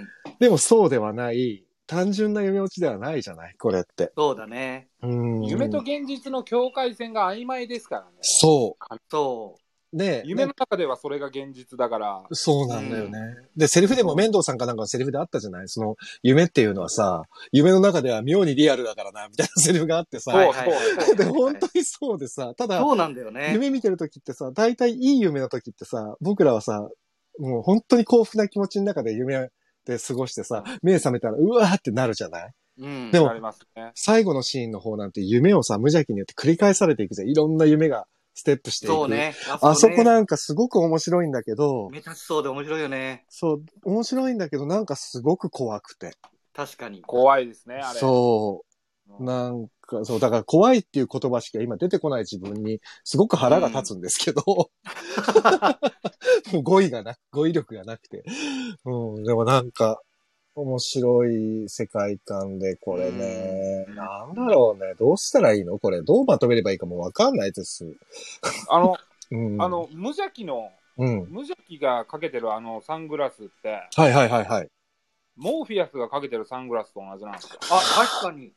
[0.00, 0.08] ん。
[0.40, 4.12] でもそうではない、単純な夢落ちではないじゃない、これって。
[4.16, 4.86] そうだね。
[5.02, 8.18] うん夢と現実の境界線が曖昧ですからね。
[8.22, 8.76] そ
[9.10, 9.56] そ
[9.92, 13.18] で、夢の中ではそれが現実だから、そうなんだよね。
[13.56, 15.68] で、セリフでも面倒さんかなんかのセリフであったじゃない？
[15.68, 23.50] その、夢っていうのはさ、夢の中では妙にリアルだからな、みたいなセリフがあってさ、そうはいはいはいで、本当にそうでさ、ただ、そうなんだよね。
[23.52, 26.88] 夢見てる時ってさ、大体いい夢の時ってさ、僕らはさ、
[27.40, 29.50] もう本当に幸福な気持ちの中で夢
[29.86, 32.50] で過ごしてさ、目覚めたらうわーってなるじゃない？
[32.78, 33.10] うん。
[33.10, 33.92] でもありますね。
[33.94, 37.28] 最後のシーンの方なんて夢をさ、無邪気によって繰り返されていくじゃん。
[37.28, 38.92] いろんな夢がステップしていく。
[38.92, 39.34] そうね。
[39.60, 43.24] あそこねなんかすごく面白いんだけど、目立ちそうで面白いよね。
[43.28, 46.12] そう、面白いんだけど、なんかすごく怖くて。
[46.54, 47.02] 確かに。
[47.02, 47.98] 怖いですね、あれ。
[47.98, 48.62] そ
[49.08, 49.14] う。
[49.18, 54.42] うんなんか、そう、だから怖いっていう言葉しか今出てこない自分に、すごく腹が立つんですけど、
[56.52, 58.24] もう語彙がな、語彙力がなくて。
[58.84, 60.00] うん、でもなんか、
[60.54, 65.78] 面白い世界観で、これね、うんなんだろうね、どうしたらいいの？
[65.78, 67.96] これ、どうまとめればいいかもわかんないです。
[68.68, 68.96] あの、
[69.30, 69.62] うん。
[69.62, 71.26] あの、夢邪鬼の、うん。
[71.30, 74.68] 夢邪鬼がかけてるあのサングラスって、はいはいはいはい。
[75.36, 77.60] モーフィアスがかけてるサングラスと同じなんですよ。
[77.70, 78.52] あ、確かに。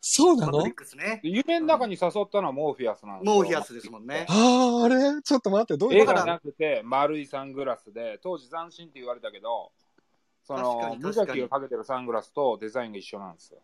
[0.00, 0.52] そうなの？
[0.52, 1.20] マトリックスね。
[1.22, 3.34] で夢の中に誘ったのはモーフィアスなんですよ。
[3.34, 4.26] モーフィアスですもんね。
[4.28, 4.96] ああ、あれ？
[5.22, 6.06] ちょっと待って、どういう？
[6.06, 9.72] こと絵がなくて丸いサングラスで、当時斬新って言われたけど、
[10.42, 13.58] そ確かのに夢邪鬼がかけてるサングラスとデザインが一緒なんですよ。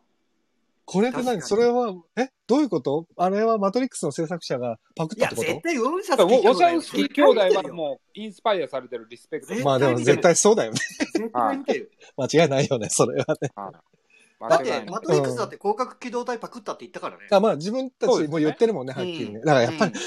[0.84, 1.24] これって何？
[1.24, 2.28] 確かにそれは、え？
[2.46, 3.06] どういうこと？
[3.16, 5.52] あれはマトリックスの制作者がパクっいや、たってこと？
[5.52, 9.54] 絶対ウンシャウォウォシャウススキー兄弟はもうインスパイアされてるリスペクト。
[9.54, 10.78] 絶まあでも絶対そうだよね。
[11.14, 11.90] 絶対見てる。
[12.16, 13.50] 間違いないよね、それはね。
[13.56, 13.95] はい
[14.40, 17.26] だって、マトリックスだって広角機動隊パクったって言ったからね。
[17.30, 19.40] あまあ自分たちも言ってるもんね、はっきりね。
[19.40, 19.98] だからやっぱり、教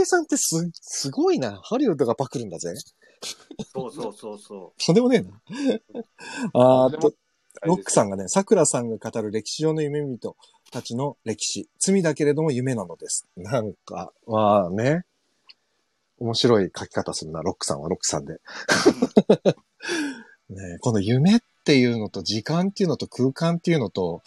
[0.00, 1.60] えさんってす、すごいな。
[1.62, 2.72] ハリウッドがパクるんだぜ。
[3.72, 6.02] そうそうそうそ とんでもねえな。
[6.54, 7.14] あーと、
[7.62, 10.36] ロックさんがね、桜さんが語る歴史上の夢人
[10.70, 11.68] たちの歴史。
[11.78, 13.26] 罪だけれども夢なのです。
[13.36, 15.04] なんか、まあね。
[16.18, 18.34] 面白い書き方するな、ロックさんはロックさんで。
[20.50, 24.22] ねこの夢っていうのと時間っていうのと空間っていうのと、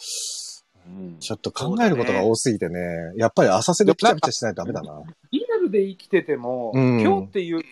[0.86, 2.80] うんちょっと考えることが多すぎてね、
[3.16, 5.02] やっぱり浅瀬でピチャピチャしないとダメだな。
[5.30, 7.62] リアルで生きてても、うん今日っていう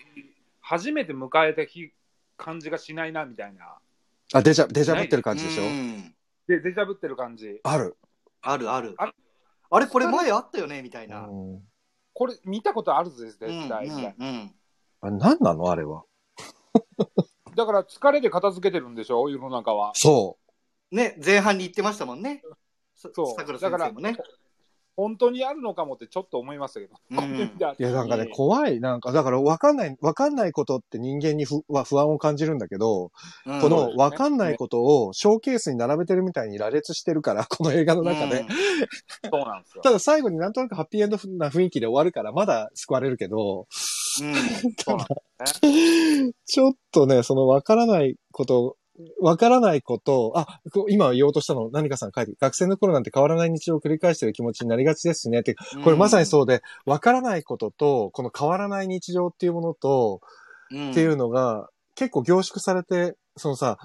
[0.61, 1.91] 初めて迎えた日
[2.37, 3.77] 感じがしないなみたいな。
[4.33, 5.23] あ、デジャ、デジャブってるう。
[5.23, 5.63] 感じでしょ？
[5.63, 6.13] うん
[6.47, 7.59] で、デジャブってる感じ。
[7.63, 7.97] ある。
[8.41, 9.11] あるあるあ。
[9.69, 11.27] あれ、これ前あったよねみたいな。
[11.27, 11.61] うん
[12.13, 13.89] これ見たことあるぜ、絶うん対。
[13.89, 14.51] みたいなうん
[15.01, 16.03] あ何なのあれは？
[17.57, 19.91] だから疲れで片付けてるんでしょ、世の中は。
[19.95, 20.37] そ
[20.91, 22.43] ね、前半に言ってましたもんね。
[22.93, 24.15] そうさくら先生もね。
[24.97, 26.95] 本当にあるのかもってちょっと思いましたけど。
[27.11, 27.35] うん。
[27.37, 28.79] いや、なんかね、怖い。
[28.79, 33.11] なんか、だから分かんない、分かんないことって人間にふは不安を感じるんだけど、
[33.45, 33.61] うん。
[33.61, 38.43] この分かんないことをショーケースに並べてるみたいに羅列してるから、 この映画の中で。
[39.31, 39.83] そうなんですよ。
[39.83, 43.67] ただ最後になんとなくハッピーエンドな雰囲気で終わるから、まだ救われるけど、
[46.45, 48.75] ちょっとね、その分からないこと、
[49.21, 60.21] 分からないことを、あ、今言おうとしたの、何かさん書いて、学生の頃なんて変わらない日常を繰り返してる気持ちになりがちですねって、これまさにそうで、分からないことと、この変わらない日常っていうものと、
[60.71, 60.91] うん。
[60.91, 63.77] っていうのが、結構凝縮されて、そのさ、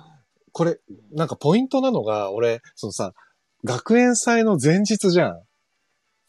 [0.53, 0.79] これ、
[1.13, 3.13] なんかポイントなのが、俺、そのさ、
[3.65, 5.43] 学園祭の前日じゃん。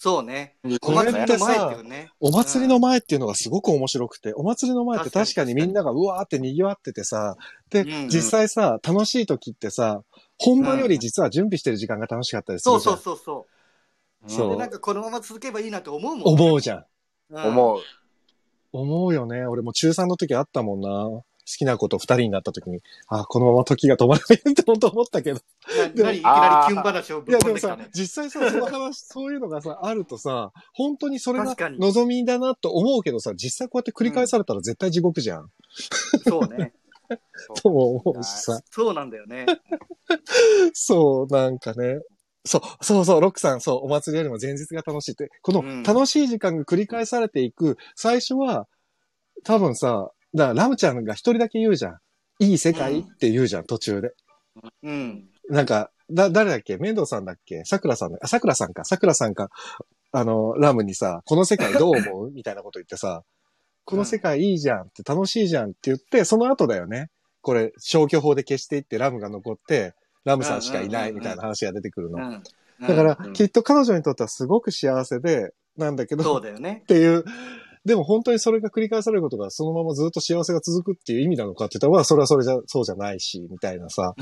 [0.04, 0.58] そうね。
[0.66, 2.12] おこれって祭りの前ってさいうね。
[2.20, 7.38] お祭りの前っていうのがすごく面白くて、お祭りの前って確かにみんながうわーって賑わっててさ、
[7.70, 10.04] で、うんうん実際さ、楽しい時ってさ、
[10.38, 12.98] 本番より実は準備してる時間が楽しかったりすそうるじゃん。
[12.98, 13.48] そうそう
[14.28, 14.50] そそうう。
[14.52, 16.34] で、なんかこのまま続けばいいなと思うもん。
[16.34, 16.86] 思うじゃん。
[17.30, 17.44] うん。
[17.46, 17.80] 思う。
[18.74, 19.46] 思うよね。
[19.46, 21.24] 俺も中3の時あったもんな。
[21.46, 25.40] 好きな子と二人になった時に、あ、このまま時が止まらないって本当思ったけど。
[25.40, 27.90] いきなりキュン話をぶっいやでもさ込んできたね、。
[27.94, 35.52] 実際さ、その話、 そういうのがさ、あるとさ、本当にそれが望みだなと思うけどさ、実際こうやって繰り返されたら絶対地獄じゃん。
[36.24, 36.74] そうね。
[37.62, 38.62] とも思うしさ。
[38.72, 39.46] そうなんだよね。
[40.74, 42.00] そう、なんかね。
[42.46, 45.30] そう、そうそう、ロックさん、そう、お祭りよりも前日が楽しいって。
[45.42, 48.68] こうんの楽しい時間が繰り返されていく、最初は、
[49.44, 51.98] 多分さ、だからラムちゃんが一人だけ言うじゃん。
[52.40, 54.12] いい世界うんって言うじゃん、途中で。
[54.84, 55.30] うん。
[55.50, 56.78] なんか、だ、誰だっけ？
[56.78, 57.64] 面倒さんだっけ？
[57.66, 58.84] 桜さんだあ、桜さんか。
[58.86, 59.50] 桜さんか。
[60.12, 62.32] あの、ラムにさ、この世界どう思う？
[62.34, 63.24] みたいなこと言ってさ、
[63.86, 67.10] この世界いいじゃんって楽しいじゃんって言って、その後だよね。
[67.42, 72.18] これ、消去法で消していってラムが残って、ラムさんしかいないみたいな話が出てくるの。
[72.18, 72.44] うん。
[72.88, 76.84] だからうん、きっと彼女にとってはすごく幸せで、なんだけど、っそうだよね。
[76.88, 77.26] ていう、
[77.86, 84.14] でも本当にそれが繰り返されることがそのままずっと幸せが続くっていう意味なのかって言ったら、まあそれはそれじゃ、そうじゃないし、みたいなさ。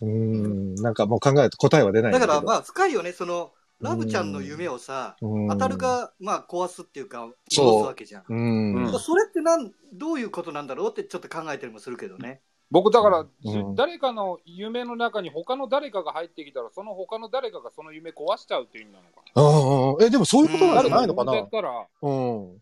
[0.00, 0.72] うん。
[0.72, 8.24] ん、なんかもう考えると答えは出ないんだからまあ深いよね、その、ラブちゃんの夢をさ、うん当たるが、まあ、壊すっていうか、そう戻すわけじゃん。
[8.28, 8.74] うん。
[8.74, 12.40] うんそれってなん、どういうことなんだろうってちょっと考えたりもするけどね。
[12.70, 19.42] 僕だから、うん誰かの夢の中に他の誰かが入ってきたら、その他の誰かがその夢壊しちゃうっていう意味なのかな。
[19.42, 22.60] うんうんえ、でもそういうことなんじゃないのかな誰かがやったら、うん。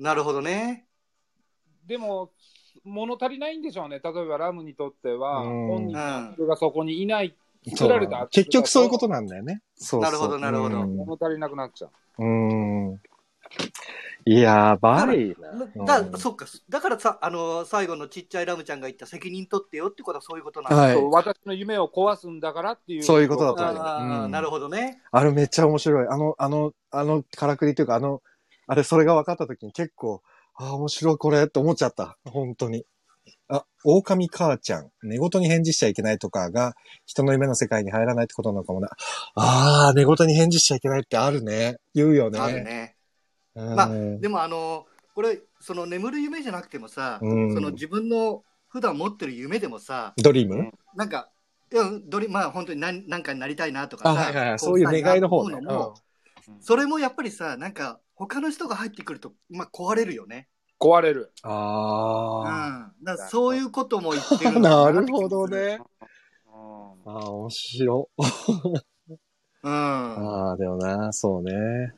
[0.00, 0.86] なるほどね。
[1.86, 2.30] でも、
[2.84, 4.00] 物足りないんでしょうね。
[4.02, 7.36] 例えばラムにとっては、うん本人がそこにいない、
[7.66, 9.60] そう作られた結局そういうことなんだよね。
[9.76, 11.88] そうそうなるほどなるほどうん物足りなくなっちゃ
[12.18, 12.24] う。
[12.24, 13.00] うん。
[14.24, 15.36] やばい
[15.76, 15.84] な。
[15.84, 16.46] だ、うんそっか。
[16.68, 20.76] だからさ、あの最後のちっちゃいラムちゃんが言った責任取ってよってことはそういうことなんだ。
[20.76, 23.02] はいそう私の夢を壊すんだからっていう。
[23.02, 25.02] そういうことだとあ思ううんあなるほどね。
[25.10, 26.06] あれめっちゃ面白い。
[26.08, 28.22] あの、あの、あの、からくりというか、あの、
[28.70, 30.22] あれ、それが分かった時に結構、
[30.54, 32.18] ああ、面白いこれって思っちゃった。
[32.24, 32.86] 本当に。
[33.48, 34.90] あ、狼母ちゃん。
[35.02, 38.88] 寝言に返事しちゃいけないとかが、人の夢の世界に入らないってことなのかもな。
[39.34, 41.78] ああ、寝言に返事しちゃいけないってあるね。
[41.94, 42.38] 言うよね。
[42.38, 42.94] あるね。
[43.56, 43.74] うん。
[43.74, 43.88] まあ
[44.20, 50.70] でもあのこれその眠る夢じゃなくてもさ、うんその自分の普段持ってる夢でもさドリーム？
[50.94, 51.28] なんか
[51.72, 54.58] いやどれまあ本当に何何かになりたいなとかあ、さはいはいはい。
[54.58, 55.58] こそういう願いの方ね。
[55.60, 55.94] うのも
[56.60, 60.48] それもやっぱりさなんか他の人が入ってくるとまあ壊れるよね。
[60.78, 61.32] 壊れる。
[61.44, 61.50] うん。
[61.50, 64.50] あだからそういうことも言ってあ。
[64.50, 65.48] る なるほど。
[65.48, 65.78] ね。
[65.80, 66.10] うん
[67.06, 68.10] ああ、面白。
[69.62, 69.72] うん。
[69.72, 71.94] ああ、でもな、そうね。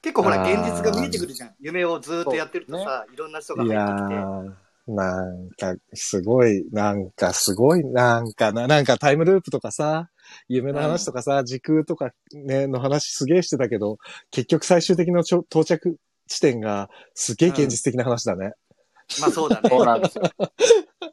[0.00, 1.54] 結構ほら現実が見えてくるじゃん。
[1.58, 4.65] 夢をずっとやってるとさ、いろんな人がいや入ってきて。
[4.88, 10.10] ー、なんか、すごい、なんか、すごい、なんかな、なんかタイムループとかさ、
[10.48, 13.98] 夢の話とかさ、時空とかね、の話すげえしてたけど、
[14.30, 18.52] 結局最終的なちょ到着地点がすげえ現実的な話だね。
[19.20, 19.70] まあそうだね。
[19.70, 20.24] そうなんですよ。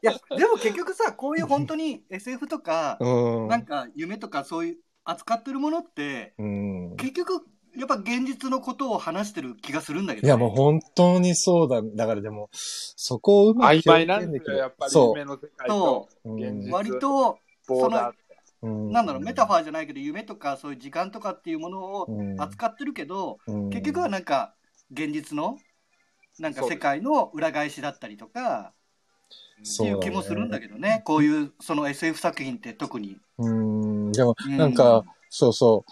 [0.01, 3.47] いや、でも結局さ、こういう本当に SF とか、うん。
[3.47, 6.95] なんか夢とかそういう扱ってるものって、うん。
[6.97, 7.45] 結局、
[7.77, 11.81] やっぱ現実のことを話してる気がするんだけど、いや、もう本当にそうだ。
[11.81, 16.35] だからでも、そこをうまく曖昧なんですよ、表現できるやっぱりそ夢の世界とう。
[16.35, 18.17] 現実割と、ボーダーって。
[18.61, 24.53] うんなんだろう、メタファーじゃないけど、夢とかそういう時間とかっていうものをうん扱ってるけど、うん結局はなんか、
[24.91, 25.57] 現実の、
[26.39, 28.73] なんか世界の裏返しだったりとか、
[29.63, 33.17] っていう気もするんだけけどね、こういうその SF 作品って特に。
[33.39, 33.45] ど。
[33.45, 34.11] うん。
[34.11, 35.85] でも、うんなんか、そうそ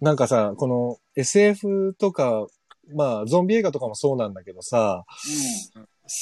[0.00, 0.04] う。
[0.04, 2.46] なんかさ、この SF とか、
[2.94, 5.04] まあ、ゾンビ映画とかもそうなんだけどさ、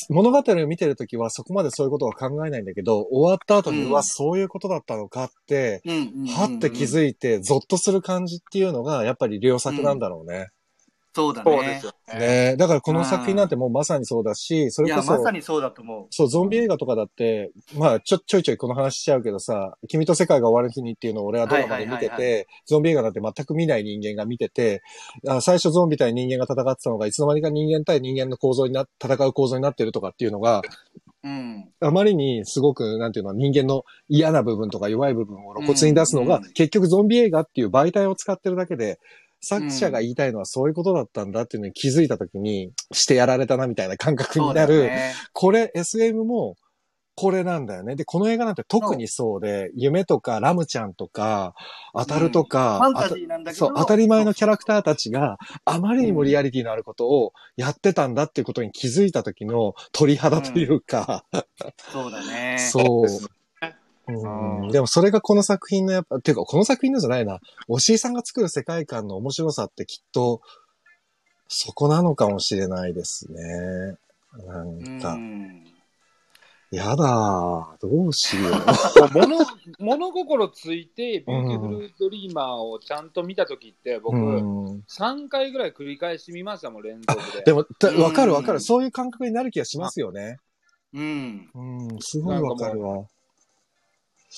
[0.09, 5.95] 物語を見てるときはそこまでそういうことは考えないんだけど、終わった後に、ううんわ、そういうことだったのかって、うん。
[5.95, 6.01] うん。
[6.01, 10.49] うんはって気いづいて、ゾッとする感じっていうのが、やっぱり良作なんだろうね。
[11.15, 11.87] そうだねそうです。
[11.87, 12.51] よね。
[12.51, 16.07] ねだからこの作品なんてもうまさにそうだし、それこそ、まさにそうだと思う。
[16.11, 24.83] そう、ゾンビ映画とかだって、まあ、ちょ、ちょいちょいこの話しちゃうけどさ、君と世界が終わる日にっていうのを俺はドラマで見てて、ゾンビ映画なんて全く見ない人間が見てて、
[25.29, 30.63] あ最初ゾンビ対人間が戦ってたのが、いつの間にか人間対人間の構造にな、戦う構造になってるとかっていうのが、
[31.25, 31.69] うん。
[31.81, 39.01] あまりにすごく、なんていうの、人間の嫌な部分とか弱い部分を露骨に出すのが、うん結局ゾンビ映画っていう媒体を使ってるだけで、
[39.41, 44.91] 作者が言いたいのはそういうことだったんだっていうのに気づいたときに、してやられたなみたいな感覚になる。
[45.33, 46.57] これ、SM も、
[47.17, 47.95] これなんだよね。
[47.95, 51.55] で、この映画なんて特にそうで、夢とかラムちゃんとか、
[51.95, 53.67] 当たるとか、ファンタジーなんだけど。
[53.67, 61.25] そう、当たり前のキャラクターたちがあまりにもリアリティのあることをやってたんだっていうことに気づいた時の鳥肌というか、
[61.93, 62.59] そうだね。
[62.59, 63.07] そう。
[64.07, 70.43] うんうんでもそれがこの作品のやっぱ、ていうかこの作品のじゃないな、押井さんが作る世界観の面白さってきっと、
[71.49, 73.97] そこなのかもしれないですね。
[74.47, 75.74] なんか、うん。
[76.75, 79.39] やだー、どうしよこう 物
[79.79, 84.01] 物心ついて、ビューティフルドリーマーをちゃんと見たときって、う。
[84.01, 87.45] 僕、うん3回ぐらい繰り返し見ましたもん、連続で。
[87.45, 87.67] でも、
[88.03, 88.61] わかるわかる。
[88.61, 90.39] そういう感覚になる気がしますよね。
[90.93, 91.51] うん。
[91.55, 93.07] うん、すごいわかるわ。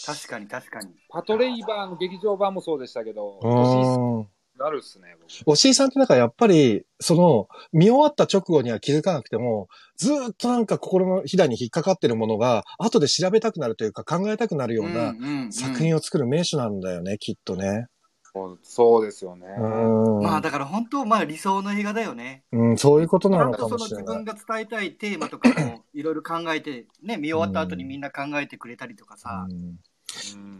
[0.05, 0.95] 確かに確かに。
[1.09, 4.29] パトレイバーの劇場版もそうでしたけど、うん。
[4.59, 5.51] なるっすね、僕。
[5.51, 15.15] 押井さんってなんかやっぱり、その、見終わった直後には気づかなくても、ずーっとなんか心のひだに引っかかってるものが、後で調べたくなるというか考えたくなるような
[15.51, 15.97] 作品を。
[15.97, 17.87] を作る名手なんだよね、きっとね。
[18.23, 19.47] そうそうですよね。
[19.59, 20.23] うん。
[20.23, 22.45] まあだから本当、まあ理想の映画だよね。
[22.53, 24.05] うん、そういうことちなのかもしれない。
[24.05, 29.53] 自分が伝えたいテーマとかもいろいろ考えて、ね、見終わった後にみんな考えてくれたりとかさう。
[29.53, 29.77] んうん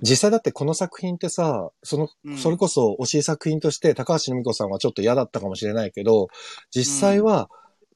[0.03, 6.29] 実際だってこの作品ってさ、その、うんそれこそ惜しい作品として高橋留美子さんはちょっと嫌だったかもしれないけど、
[6.71, 7.49] 実際は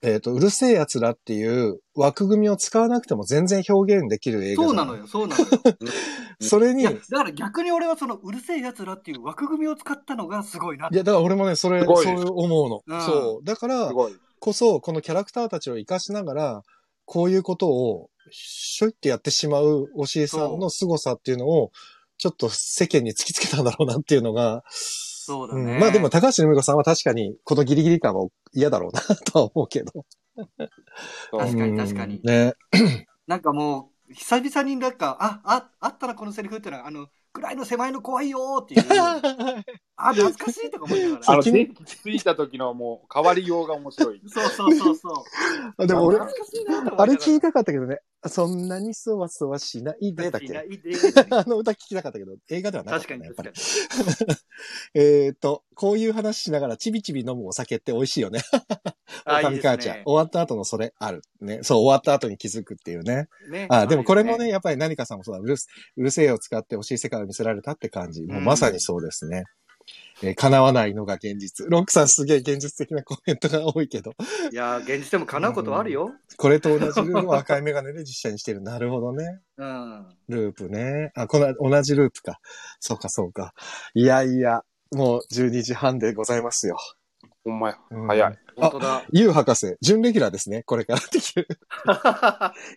[0.03, 5.51] えっ、と、うるせえ奴らっていう枠組みを使わなくても全然表現できる映画そうなのよ、そうなのよ。
[6.40, 10.96] それに、だから逆に俺はそのうるせえ奴らっていう枠組みを使ったのがすごいなって。
[10.96, 11.94] や、だから俺もね、それ、そう
[12.34, 12.82] 思うの。
[12.86, 13.44] うんそう。
[13.44, 13.92] だから。
[14.42, 16.62] こそ、このキャラクターたちを活かしながら、
[17.05, 21.70] こういうことを、しょいってやってしまう押井さんの凄さっていうのを、
[22.18, 24.62] ちょっと世間に突きつけたんだろうなっていうのが、うん
[25.30, 25.78] そうだね。
[25.78, 30.04] まあでも高橋留美子さんは確かに、このギリギリ感は嫌だろうなとは思うけど。
[31.30, 32.54] 確かにうん確かにね。
[33.28, 38.82] なんかもう、久々になんか、あ、あ、あったな、このセリフってのは、あの、暗いの狭いの怖いよーっていう、
[40.09, 41.22] あ、懐かしいとか思いながら。
[41.32, 44.22] あの、君電気ついた時のもう変わりようが面白い。
[44.28, 45.24] そうそうそうそ
[45.78, 45.86] う。
[45.86, 47.98] でも俺、懐かしいなと思いながらあれ聞きたかったけどね。
[48.26, 50.46] そんなにそわそわしないだったっけ？
[50.46, 50.92] いやいいで
[51.30, 54.32] あの歌聞きたかったけど、映画ではなかっ確かにたね、やっぱり確か。
[54.32, 54.38] に。
[54.94, 58.42] えっと、こういう話しながらちびちび飲むお酒って美味しいよね。
[59.24, 59.70] あ、いい神ですね。
[59.70, 61.22] 母ちゃん終わった後のそれある。
[61.40, 61.61] ね。
[61.62, 63.28] そう、終わった後に気づくっていうね。
[63.51, 68.22] ねあ、でもこれもね、あやっぱり何かさんもそうだ、うるすうるせえを使って欲しい世界を見せられたって感じ。
[68.26, 69.44] もううんまさにそうですね。
[70.22, 71.66] えー叶わないのが現実。
[71.68, 74.12] ロックさんすげえ現実的なコメントが多いけど、
[74.52, 76.12] いや、現実でも叶うことはあるよ。
[76.36, 78.60] これと同じルールを赤いメガネで実写にしてる。
[78.60, 79.40] なるほどね。
[79.56, 80.06] うん。
[80.28, 81.12] ループね。
[81.14, 82.38] あ、この同じループか。
[82.80, 83.54] そうか、そうか。
[83.94, 84.62] いやいや、
[84.92, 86.76] もう12時半でございますよ。
[87.44, 87.78] ほんまや。
[87.90, 88.38] うん早い。
[88.56, 89.02] 本当だ。
[89.12, 90.62] ゆう博士、準レギュラーですね。
[90.64, 91.46] これからっていう。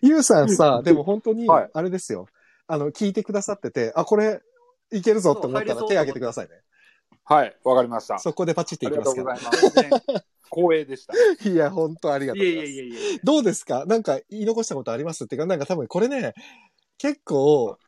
[0.02, 2.26] ゆうさんさ、でも本当にはい、あれですよ。
[2.66, 4.40] あの、聞いてくださってて、あ、これ、
[4.90, 6.62] いけるぞって思ったら手挙げてくださいね。
[7.26, 8.18] はい、わかりました。
[8.18, 9.90] そこでパチってありがいきますかとうございら。
[9.90, 10.26] ます。
[10.54, 11.14] 光栄でした。
[11.48, 12.78] いや、本当ありがとういございます。
[12.78, 13.20] やいやいやいや。
[13.24, 13.84] どうですか？
[13.86, 15.24] なんか言い残したことあります？
[15.24, 16.34] っていうか、なんか多分これね、
[16.98, 17.78] 結構、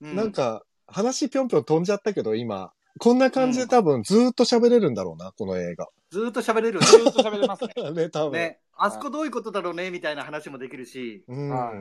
[0.00, 5.86] うなん、か話ぴょんぴょん飛んじゃったけど、今、こんな感じで多分ずーっと喋れるんだろうな、この映画。
[6.10, 6.80] ずーっと喋れる。
[6.80, 7.70] ずーっと喋れますね。
[7.92, 8.32] ね、多分。
[8.32, 8.60] ね。
[8.78, 11.22] あそこどういうことだろうねみたいな話もできるし。
[11.28, 11.50] うん。
[11.50, 11.72] は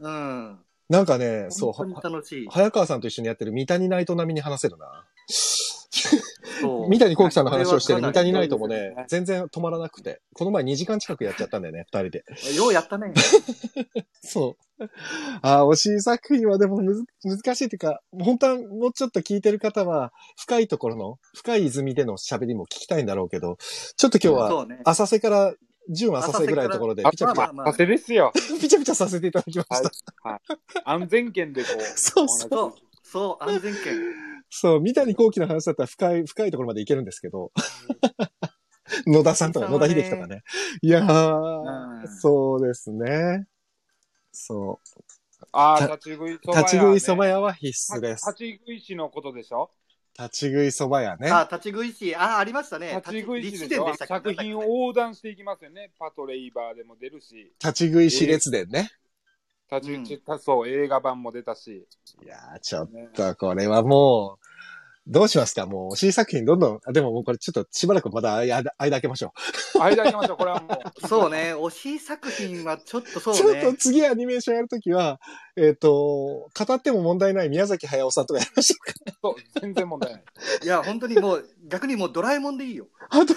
[0.00, 0.60] うん。
[0.88, 1.72] なんかね、そう。
[2.50, 5.04] 早川さんと一緒にやってる三谷ナイト並みに話せるな。
[6.88, 10.20] 三谷幸喜さんの話をしてる三谷ナイトもねね、全然止まらなくて。
[10.34, 12.24] この前2時間近くやっちゃったんだよね、二人で。
[12.56, 13.12] ようやったね。
[14.22, 14.84] そう。
[15.42, 23.56] ああ、惜しい作品はでもむず難しいっていうか、本当はもうちょっと聞いてる方は、深いところの、深い泉での喋りも聞きたいんだろうけど、
[23.96, 24.66] ちょっと今日は。
[24.84, 25.54] 浅瀬から、
[25.88, 28.32] 純浅瀬ぐらいのところで、あピチャピチャ、まあまあまあ、せですよ。
[28.60, 30.28] ピチャピチャさせていただきました。
[30.28, 30.40] はい。
[30.84, 34.35] 安全圏でこうそうそう、そう、安全圏。
[34.50, 37.52] そう、三谷幸喜の話だったら深い、深いところまで行けるんですけど。
[39.06, 40.42] 野田さんとか、野田秀樹とかね。
[40.80, 43.46] いやー、うんそうですね。
[44.32, 44.80] そ
[45.52, 46.54] ああ、た立ち食いそう。
[46.54, 46.62] ば屋、ね。
[46.62, 48.26] 立ち食い蕎麦屋は必須です。
[48.26, 49.70] 立ち食い師のことでしょ？
[50.18, 51.30] 立ち食い蕎麦屋ね。
[51.30, 52.14] あ、立ち食い師。
[52.14, 52.94] あ、ありましたね。
[52.96, 54.34] 立ち食い師で作でしたっけ？
[54.34, 55.90] 品を横断していきますよね。
[55.98, 57.52] パトレイバーでも出るし。
[57.62, 58.90] 立ち食い私列伝ね。
[59.70, 61.86] 立ち、ちそう、映画版も出たし。
[62.22, 64.46] いやー、ちょっね、とこれはもう、
[65.08, 65.66] どうしますか？
[65.66, 69.32] もう、新作品どんどん、あでももうこれちょっとしばらくまだ間間開けましょ
[69.74, 70.36] 間開けましょう。
[70.36, 70.90] これはもう。
[71.06, 71.54] そうね。
[71.54, 73.36] 推し作品はちょっとそうう。
[73.38, 73.76] ちょっとね。
[73.78, 75.20] 次アニメーションやるときは、
[75.56, 79.18] えっ、と、語っても問題ない宮崎駿さんとかやりましょうか。
[79.22, 80.24] そう、全然問題ない。
[80.62, 82.88] いや、本当にもう、逆にもうドラえもんでいいよ。
[83.08, 83.34] あと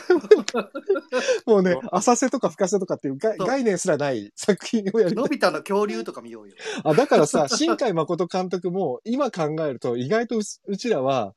[1.46, 5.24] もうね、浅瀬とか深瀬とかっていう概そう概念すらない作品をやりたい。
[5.24, 6.56] のび太の恐竜とか見ようよ。
[6.84, 11.34] あ、だからさ、新海誠監督も今考えると意外とうちうちらは、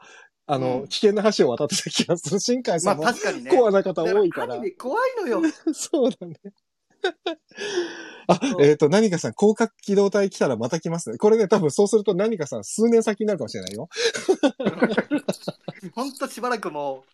[0.47, 2.41] あの、うん危険な橋を渡ってた気がする。
[2.41, 3.51] 新海まあさんも確かにね。
[3.57, 5.43] コアな方多いから怖いのよ。
[5.73, 6.35] そうだね。
[8.29, 11.11] あえっ、と、何かさん、広角機動隊来たらまた来ます？
[11.11, 11.19] ね。
[11.19, 13.89] これね、多分そうすると何かさん、数年先になるかもしれないよ。
[15.95, 17.05] ほんとしばらくも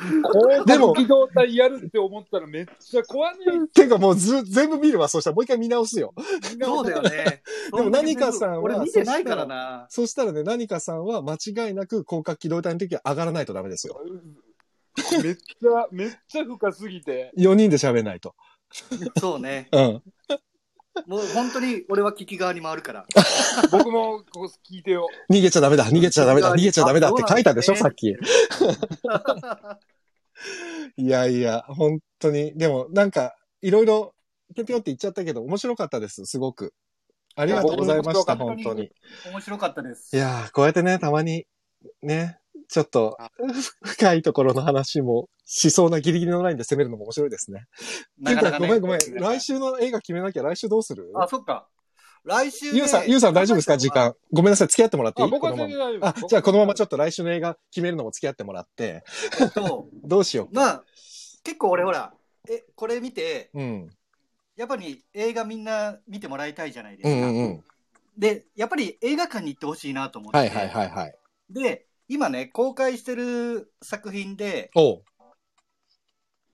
[0.00, 3.44] でもでも、機動隊やるって思ったらめっちゃ怖いね。
[3.74, 5.08] てかもうず、全部見るわ。
[5.08, 6.12] そしたらもう一回見直すよ。
[6.16, 7.42] う、そうだよね。
[7.74, 9.86] でも何かさんは俺見てないからな。
[9.88, 13.98] そしたらね、何かさんは間違いなく広角機動隊の時は上がらないとダメですよ。
[15.22, 17.32] めっちゃ、めっちゃ深すぎて。
[17.38, 18.34] 4人で喋んないと。
[19.20, 19.68] そうね。
[19.72, 20.02] うん。
[21.06, 23.06] もう本当に俺は聞き側に回るから。
[23.72, 25.08] 僕もこう聞いてよ。
[25.30, 28.10] 逃げちゃダメだ、逃げちゃダメだ、逃げちゃダメだって書いたでしょ、さっき。
[30.96, 32.52] いやいや、本当に。
[32.56, 34.14] でも、なんか、いろいろ、
[34.54, 36.74] ぴょぴょって言っちゃったけど、面白かったです、すごく。
[37.34, 38.90] ありがとうございました、いや僕も本当に。
[39.30, 40.14] 面白かったです。
[40.14, 41.46] いやー、こうやってね、たまに、
[42.02, 43.18] ね、ちょっと、
[43.82, 47.66] 深いところの話もしそうなギリギリのラインで攻めるのも面白いですね。
[48.18, 48.98] なかなかねごめんごめん。
[48.98, 51.10] 来週の映画決めなきゃ来週どうする？
[51.14, 51.68] あ、そっか。
[52.24, 52.78] 来週ね。
[52.78, 53.76] ゆうさん、ゆうさん大丈夫ですか？
[53.76, 54.14] 時間。
[54.32, 55.28] ごめんなさい、付き合ってもらっていい？
[55.28, 59.02] あ僕は全然大丈夫あ、じゃあこのままちょっっと来週の映画決めるのも付き合ってもらって、
[59.54, 60.84] と、どうしよまあ、
[61.42, 62.12] 結構俺ほら、
[62.48, 63.60] え、これ見て、う。
[63.60, 63.90] うん。
[64.56, 67.10] やっぱり映画みんな見てもらいたいじゃないですか。
[67.10, 67.64] うんうんうん。
[68.18, 70.38] で、やっぱり映画館に行ってほしいなと思って。
[70.38, 71.14] はいはいはいはい。
[71.50, 74.70] で、今ね、公開してる作品で、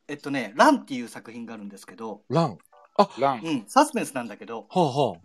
[0.06, 2.58] えっとね、ランっていう作品があるんですけど、ラン。
[3.18, 3.40] ラン。
[3.42, 5.18] うん、サスペンスなんだけど、はあはあ。
[5.18, 5.20] っ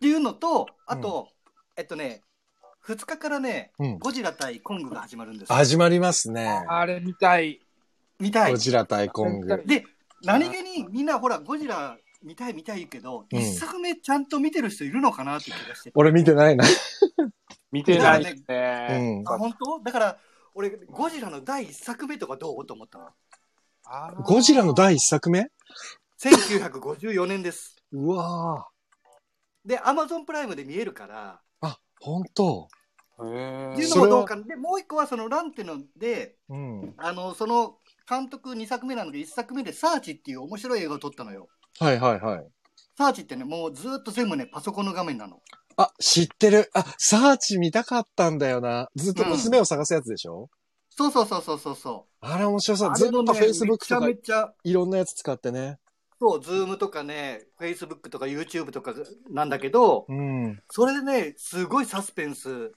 [0.00, 1.28] ていうのと、あと、
[1.76, 2.22] えっとね、
[2.86, 3.98] 2日からね、うん。
[3.98, 5.54] ゴジラ対コングが始まるんですよ。
[5.54, 6.64] 始まりますね。
[6.66, 7.60] あれ見たい。
[8.18, 8.56] 見たいゴ。
[8.56, 9.62] ジラ対コング。
[9.66, 9.84] で、
[10.22, 15.92] 何気にみんなほら、ゴジラ見たい見たいけど、うん一作目ちゃんと見てる人いるのかなって気がしてて。
[15.94, 16.64] 俺見てないな。
[17.72, 19.22] 見てないうね。
[19.22, 19.28] ん。
[19.28, 19.80] あ、本当？
[19.82, 20.18] だから、
[20.54, 22.66] 俺、ゴジラの第一作目とかどう？
[22.66, 23.08] と思ったの。
[23.88, 25.48] あーゴジラの第一作目
[26.20, 27.76] ？1954年です。
[27.92, 28.66] うわ
[29.64, 32.68] で、アマゾンプライムで見えるから、ーあ、本当
[33.22, 34.36] っていうのもどうか。
[34.36, 36.94] で、もう一個はそのランってので、うん。
[36.98, 41.48] あの、その監督2作目なので、1作目でサーチっていう面白い映画を撮ったのよ。
[41.80, 42.46] はいはいはい。
[42.96, 45.40] サーチってね、もうずっと全部ね、パソコンの画面なの。
[45.76, 46.70] あ、知ってる。
[46.74, 48.88] あ、サーチ見たかったんだよな。
[48.96, 50.48] ずっと娘を探すやつでしょ、
[50.90, 52.26] そうそうそうそうそうそう。
[52.26, 52.96] あれ面白そう。
[52.96, 55.78] ずっと Facebook とかめちゃめちゃ、いろんなやつ使ってね。
[56.18, 58.94] そう、ズームとかね、Facebook とか YouTube とか
[59.30, 60.62] なんだけど、うん。
[60.70, 62.72] それでね、すごいサスペンス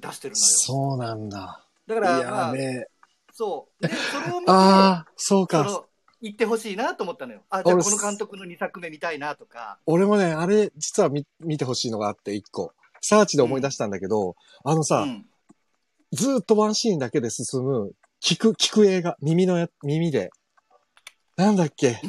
[0.00, 0.44] 出してるのよ。
[0.44, 1.64] そうなんだ。
[1.86, 2.86] いだから、まやあ、ね。
[3.32, 3.86] そう。
[3.86, 5.84] で、それを見て、ああ、そうか。
[6.20, 7.42] 行ってほしいなと思ったのよ。
[7.50, 9.78] あ、じゃあ俺この監督の2作目見たいなとか。
[9.86, 12.72] 俺もね、あれ、実は見見てほしいのがあって、一個。
[13.00, 15.26] サーチで思い出したんだけど、あのさ、うん。
[16.12, 17.92] ずーっとワンシーンだけで進む、
[18.22, 20.30] 聞く、聞く映画、耳のや、耳で。
[21.36, 22.00] なんだっけ？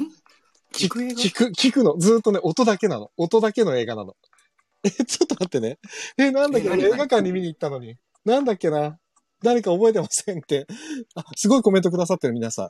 [0.74, 1.14] 聞く映画？
[1.14, 1.95] 聞く、聞くの。
[1.97, 3.12] ずーっとね、音だけなの。
[3.16, 4.16] 音だけの映画なの。
[4.84, 5.80] え、ちょっと待ってね。
[6.18, 6.68] え、なんだっけ？
[6.68, 7.95] 映画館に見に行ったのに。
[8.26, 8.97] なんだっけな？
[9.43, 10.68] 誰か覚えてませんって。
[11.16, 12.70] あ、すごいコメントくださってる皆さん。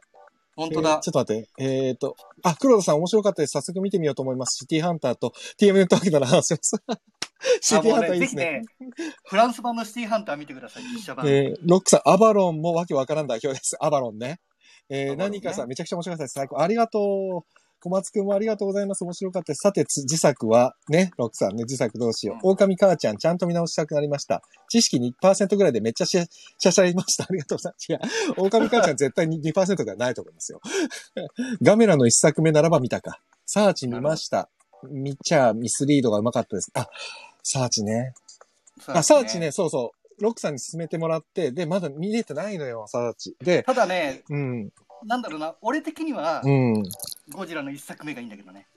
[0.56, 1.00] 本当だえー。
[1.00, 1.50] ちょっと待って。
[1.58, 3.52] えっ、と、あ、黒田さん面白かったです。
[3.52, 4.58] 早速見てみようと思います。
[4.60, 6.76] シティハンターと TM ネットワークなら話します。
[7.62, 8.44] シティハンターいいですね。
[8.46, 8.62] ね、
[9.26, 11.28] フランス版のシティハンター見てください、実写版。
[11.28, 13.78] えーロックさん、アバロンもわけわからん代表です。
[13.80, 14.40] アバロンね。
[14.90, 16.34] えーね何かさん、めちゃくちゃ面白かったです。
[16.34, 16.60] 最高。
[16.60, 17.61] ありがとう。
[17.82, 19.04] 小松くんもありがとうございます。
[19.04, 19.62] 面白かったです。
[19.62, 22.36] さて、つ自作は、ね、ロックさんね、自作どうしよう。
[22.36, 24.44] うん狼母ちゃん、ちゃんと見直したくなりました。
[24.70, 27.24] 知識2%ぐらいでめっちゃしゃ、しゃしゃりました。
[27.24, 27.90] ありがとうございます。
[27.90, 28.00] いや、
[28.38, 30.62] 狼母ちゃん絶対に2%ではないと思いますよ。
[31.64, 33.20] ガメラの一作目ならば見たか。
[33.48, 34.50] サーチ見ました。
[34.90, 36.72] 見ちゃミスリードがうまかったです。
[36.76, 36.88] あ、
[37.44, 38.14] サーチね。
[38.86, 39.52] あ、サーチね、。
[39.52, 40.24] そうそう。
[40.24, 43.36] ロックさんに勧めてもらって、で、まだ見れてないのよ、サーチ。
[43.40, 44.70] で、ただね、うん、
[45.06, 46.84] なんだろうな、俺的には、うん。
[47.34, 48.68] ゴジラの1作目がいいんだけどね。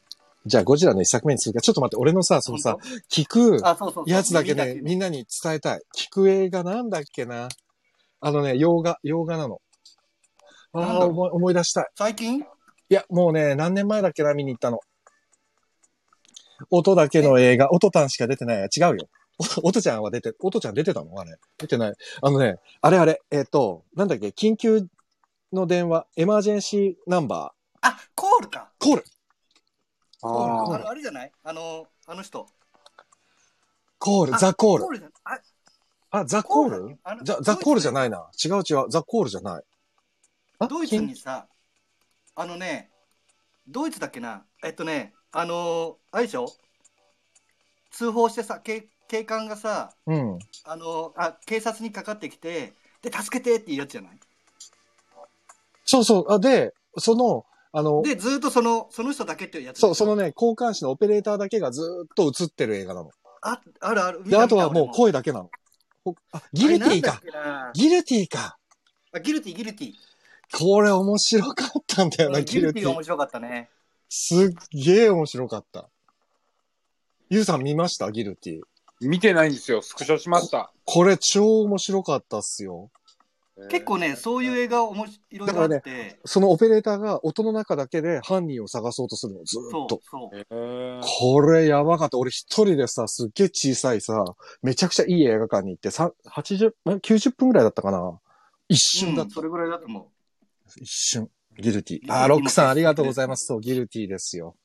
[0.46, 1.60] じゃあ、ゴジラの一作目にするか。
[1.60, 2.80] ちょっと待って、俺のさ、そのさ本、
[3.10, 3.60] 聞く。
[4.06, 5.80] やつだけね、見みんなに伝えたい。
[5.96, 7.48] 聞く映画なんだっけな。
[8.20, 9.62] あのね、洋画、洋画なの。
[10.72, 11.86] ああ、思い出したい。
[11.94, 12.40] 最近？
[12.40, 12.44] い
[12.88, 14.80] や、もうね、何年前だっけな、見に行ったの。
[16.70, 18.68] 音だけの映画、音たんしか出てない。
[18.76, 19.08] 違うよ。
[19.62, 21.18] お音ちゃんは出て、音ちゃん出てたの？
[21.18, 21.36] あれ。
[21.58, 21.94] 出てない。
[22.20, 24.86] あのね、あれあれ、えっ、と、なんだっけ、緊急
[25.54, 27.53] の電話、エマージェンシーナンバ
[27.84, 28.70] あ、コールか。
[28.80, 29.04] ー、コール
[30.22, 31.32] ああーのあれじゃない？
[31.44, 32.46] あの、あの人。
[33.98, 34.88] コール、あザ・コールコ。
[34.88, 35.40] ールじゃない？
[36.10, 38.30] あ、ザ・あコールザ、ザ・コールじゃないな。
[38.42, 39.62] 違う違う、ザ・コールじゃない。
[40.60, 41.46] あドイツにさ、
[42.36, 42.90] あのね、
[43.68, 46.46] ドイツだっけな、えっとね、あのー、あれでしょ？
[47.90, 50.38] 通報してさ、警警官がさ、うん。
[50.64, 52.72] あのーあ、警察にかかってきて、
[53.02, 54.18] で、助けてっていうやつじゃない？
[55.84, 56.32] そうそう。
[56.32, 57.44] あ、で、その、
[57.76, 59.80] あの、で、ずーっとその、その人だけっていうやつ。
[59.80, 63.10] そう、そのね、交換士のオペレーターだけがずーっと映ってる映画なの。
[63.42, 64.20] あ、あるある。
[64.20, 65.50] 見で、たあとはもう声だけなの。
[66.04, 68.56] ほあ、ギルティあれなんだかギルティか。
[69.12, 69.92] あギルティ、ギルティ。
[70.56, 72.82] これ面白かったんだよな、うんギルギルティ。
[72.82, 73.70] ティが面白かったね。
[74.08, 75.88] すっげえ面白かった。
[77.28, 78.12] ゆうさん見ました？
[78.12, 78.60] ギルティ。
[79.00, 79.82] 見てないんですよ。
[79.82, 80.72] スクショしました。
[80.84, 82.90] これ超面白かったっすよ。
[83.70, 90.36] 結構ね、そういう映画面白いろいろあって、そのオペレーターが音の中だけで犯人を探そうとするの、ずーそうっと。、そう。
[90.36, 92.18] えーこれやばかった。
[92.18, 94.24] 俺一人でさ、すっげえ小さいさ、
[94.62, 98.18] めちゃくちゃいい映画館に行って、さ80、ん90分ぐらいだったかな。
[98.68, 99.26] 一瞬だった。
[99.26, 100.10] うんそれぐらいだと思
[100.76, 101.30] 一瞬。
[101.56, 102.00] ギルティ。
[102.08, 103.46] あー、ロックさんありがとうございます。
[103.46, 104.56] そう、ギルティですよ。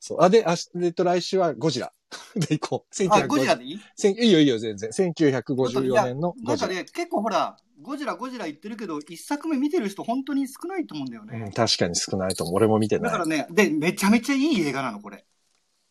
[0.00, 0.22] そう。
[0.22, 1.92] あ、で、あし、えっと、来週はゴジラ。
[2.34, 3.04] で、行こう。
[3.04, 3.08] う。
[3.10, 3.80] あ、ゴジラ1950でいい？
[3.96, 4.90] 千いいよいいよ、全然。
[4.90, 6.48] 1954年のゴジラ。
[6.48, 11.44] なんかね、結構ほら、ゴジラ、ゴジラ言ってるけど、一作目見てる人本当に少ないと思うんだよね。
[11.46, 12.56] うん、確かに少ないと思う。
[12.56, 13.12] 俺も見てない。
[13.12, 15.24] だからね、で、めちゃめちゃいい映画なの、これ。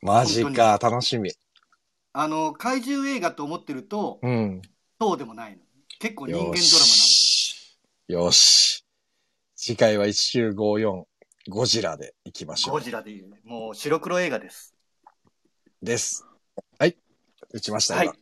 [0.02, 1.32] マジか、楽しみ。
[2.14, 4.62] あの、怪獣映画と思ってると、うん。
[5.00, 5.60] そうでもないの。
[6.00, 6.58] 結構人間ドラマなよので。
[6.58, 7.80] し。
[8.08, 8.86] よし。
[9.56, 11.09] 次回は1周54。
[11.50, 12.74] ゴジラでいきましょう。
[12.76, 14.76] ゴジラでいう、もう白黒映画です。
[15.82, 16.24] です。
[16.78, 16.96] はい。
[17.52, 18.16] 打ちました、はい今。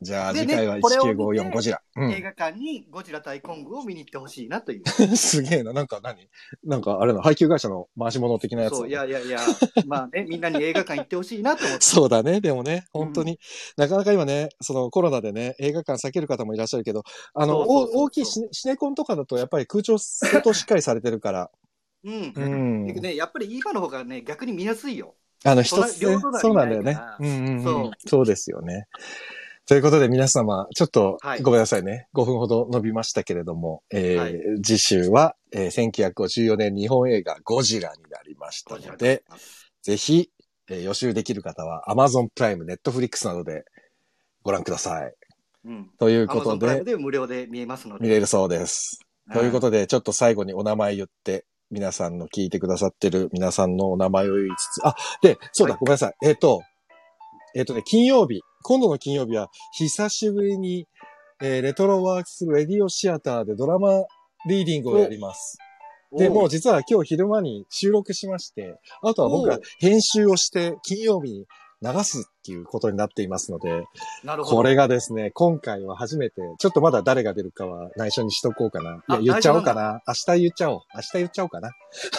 [0.00, 1.80] じゃあ、次回はこれを見て1954ゴジラ。
[1.96, 4.80] う映画館にゴジラ対コングを見に行ってほしいなという。
[4.80, 4.84] ん。
[5.16, 5.72] すげえな。
[5.72, 6.28] なんか何？
[6.64, 8.76] なんかあれの配給会社の回し物的なやつ。
[8.76, 9.38] そう、いやいやいや、
[9.86, 11.82] まあね、みんなに映画館行ってほしいなと思って。
[11.86, 12.40] そうだね。
[12.40, 13.38] でもね、本当に、
[13.76, 17.04] なかなか今ね、そのコロナでね、映画館避ける方もいらっしゃるけど、
[17.34, 21.50] あの、大きいシネシネコンとかだとやっぱり空調相当しっかりされてるから、
[22.04, 22.32] うん。
[22.34, 22.86] うん。
[22.86, 25.14] でね、やっぱり今の方がね、逆に見やすいよ。
[25.44, 26.98] あの、一つねそうなんだよね。
[27.20, 27.62] うんうんうん。
[27.62, 28.86] そうそうですよね。
[29.66, 32.08] ということで皆様、ちょっとはいごめんなさいね。
[32.14, 39.24] 5分ほど伸びましたけれども、えーはい次週は、えー1954年日本映画ゴジラになりましたので、
[39.82, 40.30] ぜひ、
[40.70, 43.64] えー予習できる方は Amazon プライム、Netflix などで
[44.42, 45.14] ご覧ください。
[45.66, 45.90] うん。
[45.98, 48.04] というアマゾことで、ンプライムで無料で見えますので。
[48.04, 49.00] 見れるそうです。
[49.34, 56.14] ということで、ちょっと最後にお名前言って、皆さんの聞いてくださってる皆さんのお名前を言いつつ、あ、で、そうだ、はいごめんなさい。
[56.26, 56.62] えっ、と、
[57.54, 60.86] えっ、とね、金曜日、今度の金曜日は、久しぶりに、
[61.40, 64.04] えーレトロワークスレディオシアターでドラマ
[64.48, 65.58] リーディングをやります。
[66.12, 71.46] うん、で、おもう実は今日昼間に収録しまして、あとは僕が編集をして金曜日に
[71.80, 73.84] 流すっていうことになっていますので、
[74.24, 74.56] なるほど。
[74.56, 78.90] これがですね、今回は初めて、ちょっとまだ誰が出るかは内緒にしとこうかな。
[78.90, 80.00] いや、あ言っちゃおうかな。
[80.06, 80.80] 明日言っちゃおう。
[80.94, 81.68] 明日言っちゃおうかな。
[81.68, 81.72] あ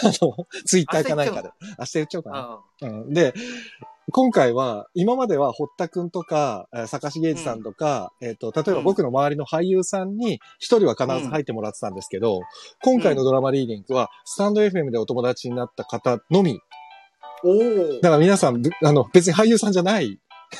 [0.05, 1.49] の、ツイッターかなんかで。
[1.77, 2.37] 明日言っちゃおうかな。
[2.37, 3.33] あうん、で、
[4.11, 12.41] 今回は、今までは堀田くんとか、えー坂重二さんとか、えっ、と、例えば僕の周りの俳優さんに一人は必ず入ってもらってたんですけど、
[12.81, 16.59] 今回のドラマリーディングは、スタンド FM でお友達になった方のみ。
[17.43, 20.19] おおだから皆さん、ぶあの、別に俳優さんじゃない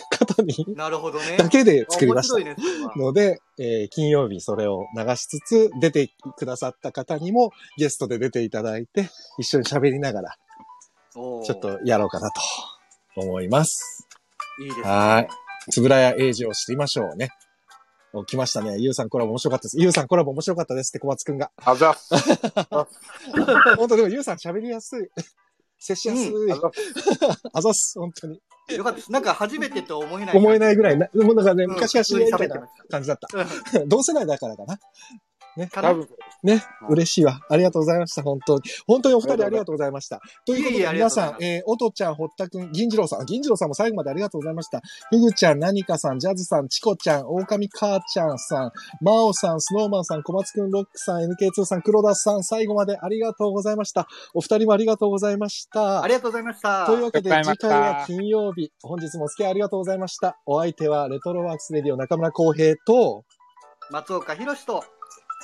[0.09, 1.37] 方に なるほどね。
[1.37, 2.55] だけで作りましたね、
[2.95, 10.35] ので、えー金曜日それを流しつつ、出てくださった方にもゲストで出ていただいて、一緒に喋りながら、
[11.13, 12.41] ちょっとやろうかなと
[13.21, 14.07] 思います。
[14.61, 14.83] いいですね。
[14.83, 15.27] は
[15.71, 17.29] つぶらや英二を知りましょうね。
[18.13, 18.77] お、来ましたね。
[18.79, 19.79] ゆうさんコラボ面白かったです。
[19.79, 21.51] ゆうさんコラボ面白かったですって小松くんが。
[21.57, 21.95] あざ。
[23.77, 25.09] 本当でもゆうさん喋りやすい。
[25.79, 26.33] 接しやすい。
[26.51, 28.41] あざっすあざっす、本当に。
[28.75, 29.11] よかったです。
[29.11, 30.37] なんか初めてと思えない。
[30.37, 33.27] 思えないぐらいな、もうなんかね、うん昔は知り合いみたいな感じだった。
[33.87, 34.79] 同世代だからかな。
[35.67, 36.07] かな多分、
[36.43, 37.41] ね、はい嬉しいわ。
[37.49, 38.23] ありがとうございました。
[38.23, 38.61] 本当に。
[38.87, 40.21] 本当にお二人ありがとうございました。
[40.45, 44.81] ということで、皆さん、えー、おとちゃん、ほったくん、銀次郎さん、銀次郎さんも最後までありがとうございました。
[45.09, 54.07] ふぐちゃん、なにかさん、ジャズさん、チコちゃん、オオカミ母ちゃんさん、マオさん、スノーマンさん、小松くん、ロックさん、NK2 さん、黒田さん、最後までありがとうございました。
[54.33, 56.03] お二人もありがとうございました。
[56.03, 56.85] ありがとうございました。
[56.85, 58.71] というわけで、次回は金曜日。
[58.81, 60.37] 本日もお付き合いありがとうございました。
[60.45, 63.23] お相手は、レトロワークスレディオ中村浩平と、
[63.91, 64.83] 松岡弘と、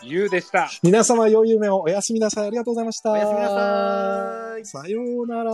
[0.03, 0.69] ゆうでした。
[0.83, 2.47] 皆様良い夢をおやすみなさい。
[2.47, 3.11] ありがとうございました。
[3.11, 4.65] おやすみなさい。
[4.65, 5.53] さようなら。